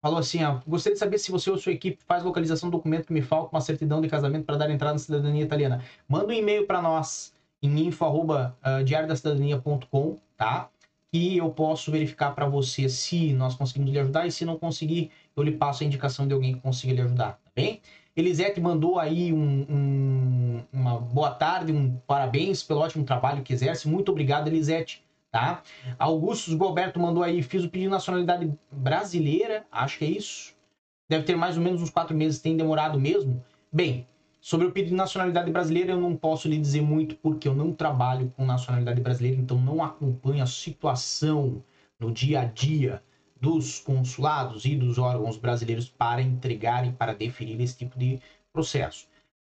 falou 0.00 0.18
assim: 0.18 0.42
ó, 0.44 0.60
gostaria 0.66 0.94
de 0.94 1.00
saber 1.00 1.18
se 1.18 1.32
você 1.32 1.50
ou 1.50 1.58
sua 1.58 1.72
equipe 1.72 2.02
faz 2.04 2.22
localização 2.22 2.68
do 2.68 2.76
documento 2.76 3.06
que 3.06 3.12
me 3.12 3.22
falta, 3.22 3.56
uma 3.56 3.60
certidão 3.60 4.00
de 4.00 4.08
casamento 4.08 4.44
para 4.44 4.56
dar 4.56 4.70
entrada 4.70 4.92
na 4.92 4.98
cidadania 4.98 5.42
italiana. 5.42 5.82
Manda 6.06 6.26
um 6.26 6.32
e-mail 6.32 6.66
para 6.66 6.82
nós 6.82 7.34
em 7.62 7.86
info@diariodacidadania.com, 7.86 10.08
uh, 10.10 10.20
tá? 10.36 10.68
Que 11.10 11.38
eu 11.38 11.50
posso 11.50 11.90
verificar 11.90 12.34
para 12.34 12.46
você 12.46 12.88
se 12.88 13.32
nós 13.32 13.54
conseguimos 13.54 13.92
lhe 13.92 13.98
ajudar 13.98 14.26
e 14.26 14.32
se 14.32 14.44
não 14.44 14.58
conseguir, 14.58 15.10
eu 15.36 15.42
lhe 15.42 15.52
passo 15.52 15.82
a 15.82 15.86
indicação 15.86 16.26
de 16.26 16.34
alguém 16.34 16.54
que 16.54 16.60
consiga 16.60 16.92
lhe 16.92 17.00
ajudar, 17.00 17.32
tá 17.32 17.50
bem? 17.54 17.80
Elisete 18.14 18.60
mandou 18.60 18.98
aí 18.98 19.32
um, 19.32 19.66
um, 19.68 20.62
uma 20.72 20.98
boa 20.98 21.30
tarde, 21.30 21.72
um 21.72 21.96
parabéns 22.06 22.62
pelo 22.62 22.80
ótimo 22.80 23.04
trabalho 23.04 23.42
que 23.42 23.52
exerce. 23.52 23.88
Muito 23.88 24.10
obrigado, 24.10 24.48
Elisete. 24.48 25.02
Tá? 25.30 25.62
Augustus 25.98 26.52
Gilberto 26.52 27.00
mandou 27.00 27.22
aí, 27.22 27.42
fiz 27.42 27.64
o 27.64 27.70
pedido 27.70 27.88
de 27.88 27.94
nacionalidade 27.94 28.52
brasileira, 28.70 29.64
acho 29.72 29.96
que 29.96 30.04
é 30.04 30.08
isso. 30.08 30.54
Deve 31.08 31.24
ter 31.24 31.34
mais 31.34 31.56
ou 31.56 31.62
menos 31.62 31.80
uns 31.80 31.88
quatro 31.88 32.14
meses, 32.14 32.38
tem 32.38 32.54
demorado 32.54 33.00
mesmo. 33.00 33.42
Bem, 33.72 34.06
sobre 34.42 34.66
o 34.66 34.72
pedido 34.72 34.90
de 34.90 34.96
nacionalidade 34.96 35.50
brasileira, 35.50 35.92
eu 35.92 36.00
não 36.00 36.14
posso 36.14 36.48
lhe 36.48 36.58
dizer 36.58 36.82
muito 36.82 37.16
porque 37.16 37.48
eu 37.48 37.54
não 37.54 37.72
trabalho 37.72 38.30
com 38.36 38.44
nacionalidade 38.44 39.00
brasileira, 39.00 39.40
então 39.40 39.58
não 39.58 39.82
acompanho 39.82 40.42
a 40.42 40.46
situação 40.46 41.64
no 41.98 42.12
dia 42.12 42.40
a 42.40 42.44
dia 42.44 43.02
dos 43.42 43.80
consulados 43.80 44.64
e 44.64 44.76
dos 44.76 44.98
órgãos 44.98 45.36
brasileiros 45.36 45.88
para 45.88 46.22
entregar 46.22 46.86
e 46.86 46.92
para 46.92 47.12
definir 47.12 47.60
esse 47.60 47.76
tipo 47.76 47.98
de 47.98 48.20
processo. 48.52 49.08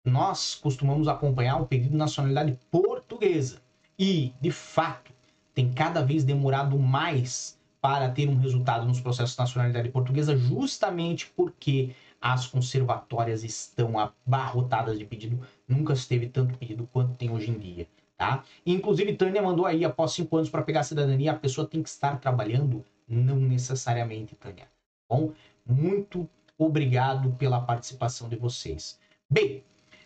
nós 0.05 0.55
costumamos 0.55 1.07
acompanhar 1.07 1.57
um 1.57 1.65
pedido 1.65 1.91
de 1.91 1.97
nacionalidade 1.97 2.57
portuguesa. 2.71 3.61
E, 3.99 4.33
de 4.39 4.51
fato, 4.51 5.11
tem 5.53 5.71
cada 5.73 6.01
vez 6.01 6.23
demorado 6.23 6.77
mais 6.79 7.59
para 7.81 8.09
ter 8.09 8.29
um 8.29 8.37
resultado 8.37 8.85
nos 8.85 9.01
processos 9.01 9.35
de 9.35 9.39
nacionalidade 9.39 9.89
portuguesa, 9.89 10.35
justamente 10.35 11.27
porque 11.35 11.91
as 12.21 12.47
conservatórias 12.47 13.43
estão 13.43 13.97
abarrotadas 13.99 14.97
de 14.97 15.05
pedido. 15.05 15.39
Nunca 15.67 15.95
se 15.95 16.07
teve 16.07 16.27
tanto 16.27 16.57
pedido 16.57 16.87
quanto 16.91 17.15
tem 17.15 17.29
hoje 17.29 17.51
em 17.51 17.57
dia. 17.57 17.87
Tá? 18.17 18.43
Inclusive, 18.65 19.15
Tânia 19.15 19.41
mandou 19.41 19.65
aí, 19.65 19.83
após 19.83 20.13
cinco 20.13 20.37
anos 20.37 20.49
para 20.49 20.63
pegar 20.63 20.81
a 20.81 20.83
cidadania, 20.83 21.31
a 21.31 21.37
pessoa 21.37 21.67
tem 21.67 21.83
que 21.83 21.89
estar 21.89 22.19
trabalhando? 22.19 22.83
Não 23.07 23.37
necessariamente, 23.37 24.35
Tânia. 24.35 24.67
Bom, 25.07 25.31
muito 25.65 26.29
obrigado 26.57 27.31
pela 27.33 27.61
participação 27.61 28.27
de 28.27 28.35
vocês. 28.35 28.99
Bem, 29.29 29.63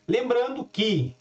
lembrando 0.07 0.65
que 0.65 1.15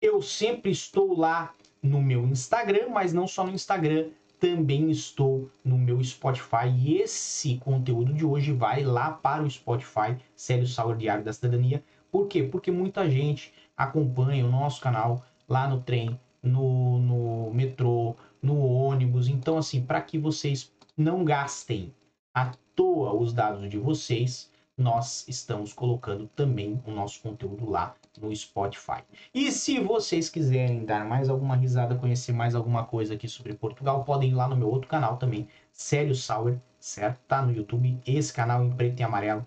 eu 0.00 0.20
sempre 0.20 0.70
estou 0.70 1.16
lá 1.16 1.54
no 1.82 2.02
meu 2.02 2.26
Instagram, 2.26 2.88
mas 2.88 3.12
não 3.12 3.26
só 3.26 3.44
no 3.44 3.52
Instagram, 3.52 4.10
também 4.38 4.90
estou 4.90 5.50
no 5.64 5.78
meu 5.78 6.02
Spotify. 6.04 6.68
E 6.76 6.98
esse 6.98 7.56
conteúdo 7.56 8.12
de 8.12 8.24
hoje 8.26 8.52
vai 8.52 8.82
lá 8.82 9.10
para 9.10 9.42
o 9.42 9.50
Spotify, 9.50 10.16
Sério 10.36 10.66
Sauer 10.66 10.96
Diário 10.96 11.24
da 11.24 11.32
Cidadania. 11.32 11.82
Por 12.10 12.26
quê? 12.26 12.42
Porque 12.42 12.70
muita 12.70 13.08
gente 13.08 13.52
acompanha 13.76 14.44
o 14.44 14.50
nosso 14.50 14.80
canal 14.80 15.24
lá 15.48 15.66
no 15.66 15.80
trem, 15.80 16.20
no, 16.42 16.98
no 16.98 17.50
metrô, 17.52 18.14
no 18.42 18.60
ônibus. 18.66 19.28
Então, 19.28 19.56
assim, 19.56 19.82
para 19.82 20.00
que 20.00 20.18
vocês 20.18 20.64
não 20.96 21.24
gastem 21.24 21.94
à 22.32 22.52
toa 22.74 23.14
os 23.14 23.32
dados 23.32 23.68
de 23.68 23.78
vocês, 23.78 24.50
nós 24.76 25.26
estamos 25.28 25.72
colocando 25.72 26.26
também 26.28 26.82
o 26.86 26.90
nosso 26.90 27.20
conteúdo 27.20 27.68
lá 27.68 27.94
no 28.20 28.34
Spotify. 28.34 29.02
E 29.32 29.50
se 29.50 29.78
vocês 29.80 30.28
quiserem 30.28 30.84
dar 30.84 31.04
mais 31.04 31.28
alguma 31.28 31.56
risada, 31.56 31.96
conhecer 31.96 32.32
mais 32.32 32.54
alguma 32.54 32.84
coisa 32.84 33.14
aqui 33.14 33.28
sobre 33.28 33.54
Portugal, 33.54 34.04
podem 34.04 34.30
ir 34.30 34.34
lá 34.34 34.48
no 34.48 34.56
meu 34.56 34.68
outro 34.68 34.88
canal 34.88 35.16
também, 35.16 35.48
Sério 35.72 36.14
Sauer, 36.14 36.60
certo? 36.78 37.18
Tá 37.26 37.42
no 37.42 37.52
YouTube, 37.52 38.00
esse 38.06 38.32
canal 38.32 38.64
em 38.64 38.70
preto 38.70 39.00
e 39.00 39.02
amarelo. 39.02 39.46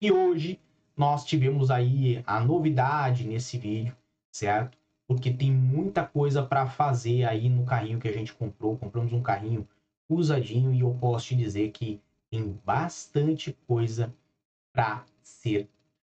E 0.00 0.10
hoje 0.10 0.60
nós 0.96 1.24
tivemos 1.24 1.70
aí 1.70 2.22
a 2.26 2.40
novidade 2.40 3.24
nesse 3.24 3.58
vídeo, 3.58 3.96
certo? 4.32 4.76
Porque 5.06 5.32
tem 5.32 5.52
muita 5.52 6.04
coisa 6.04 6.42
para 6.44 6.66
fazer 6.66 7.24
aí 7.24 7.48
no 7.48 7.64
carrinho 7.64 7.98
que 7.98 8.08
a 8.08 8.12
gente 8.12 8.32
comprou. 8.32 8.76
Compramos 8.76 9.12
um 9.12 9.22
carrinho 9.22 9.66
usadinho 10.08 10.72
e 10.72 10.80
eu 10.80 10.94
posso 11.00 11.28
te 11.28 11.36
dizer 11.36 11.70
que 11.70 12.00
tem 12.30 12.58
bastante 12.64 13.56
coisa 13.66 14.14
para 14.72 15.04
ser 15.22 15.68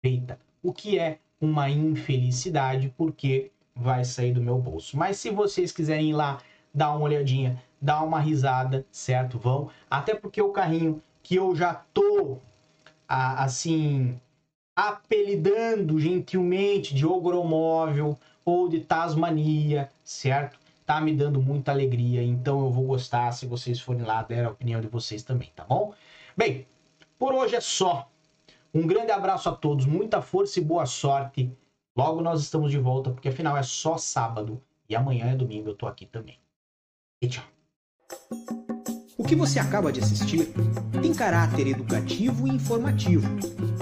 feita. 0.01 0.39
O 0.61 0.71
que 0.71 0.97
é 0.97 1.19
uma 1.41 1.69
infelicidade, 1.69 2.93
porque 2.95 3.51
vai 3.75 4.05
sair 4.05 4.31
do 4.31 4.41
meu 4.41 4.57
bolso. 4.57 4.97
Mas 4.97 5.17
se 5.17 5.29
vocês 5.29 5.71
quiserem 5.71 6.11
ir 6.11 6.13
lá 6.13 6.39
dar 6.73 6.91
uma 6.91 7.03
olhadinha, 7.03 7.61
dar 7.81 8.01
uma 8.03 8.19
risada, 8.19 8.85
certo? 8.91 9.37
Vão. 9.37 9.69
Até 9.89 10.15
porque 10.15 10.41
o 10.41 10.51
carrinho 10.51 11.01
que 11.21 11.35
eu 11.35 11.55
já 11.55 11.73
tô 11.73 12.37
assim 13.07 14.19
apelidando 14.75 15.99
gentilmente 15.99 16.95
de 16.95 17.05
ogromóvel 17.05 18.17
ou 18.43 18.67
de 18.67 18.79
Tasmania, 18.79 19.89
certo? 20.03 20.59
Tá 20.93 21.01
me 21.01 21.11
dando 21.11 21.41
muita 21.41 21.71
alegria, 21.71 22.21
então 22.21 22.63
eu 22.63 22.69
vou 22.69 22.85
gostar 22.85 23.31
se 23.31 23.47
vocês 23.47 23.79
forem 23.79 24.03
lá 24.03 24.21
der 24.21 24.45
a 24.45 24.51
opinião 24.51 24.79
de 24.79 24.87
vocês 24.87 25.23
também, 25.23 25.51
tá 25.55 25.63
bom? 25.63 25.91
Bem, 26.37 26.67
por 27.17 27.33
hoje 27.33 27.55
é 27.55 27.59
só. 27.59 28.07
Um 28.71 28.85
grande 28.85 29.11
abraço 29.11 29.49
a 29.49 29.53
todos, 29.53 29.87
muita 29.87 30.21
força 30.21 30.59
e 30.59 30.63
boa 30.63 30.85
sorte. 30.85 31.51
Logo 31.97 32.21
nós 32.21 32.41
estamos 32.41 32.69
de 32.69 32.77
volta, 32.77 33.09
porque 33.09 33.27
afinal 33.27 33.57
é 33.57 33.63
só 33.63 33.97
sábado 33.97 34.61
e 34.87 34.95
amanhã 34.95 35.31
é 35.31 35.35
domingo, 35.35 35.69
eu 35.69 35.75
tô 35.75 35.87
aqui 35.87 36.05
também. 36.05 36.37
E 37.19 37.27
tchau. 37.27 37.43
O 39.17 39.23
que 39.23 39.35
você 39.35 39.57
acaba 39.57 39.91
de 39.91 39.99
assistir 39.99 40.53
tem 41.01 41.11
caráter 41.11 41.65
educativo 41.65 42.47
e 42.47 42.51
informativo. 42.51 43.27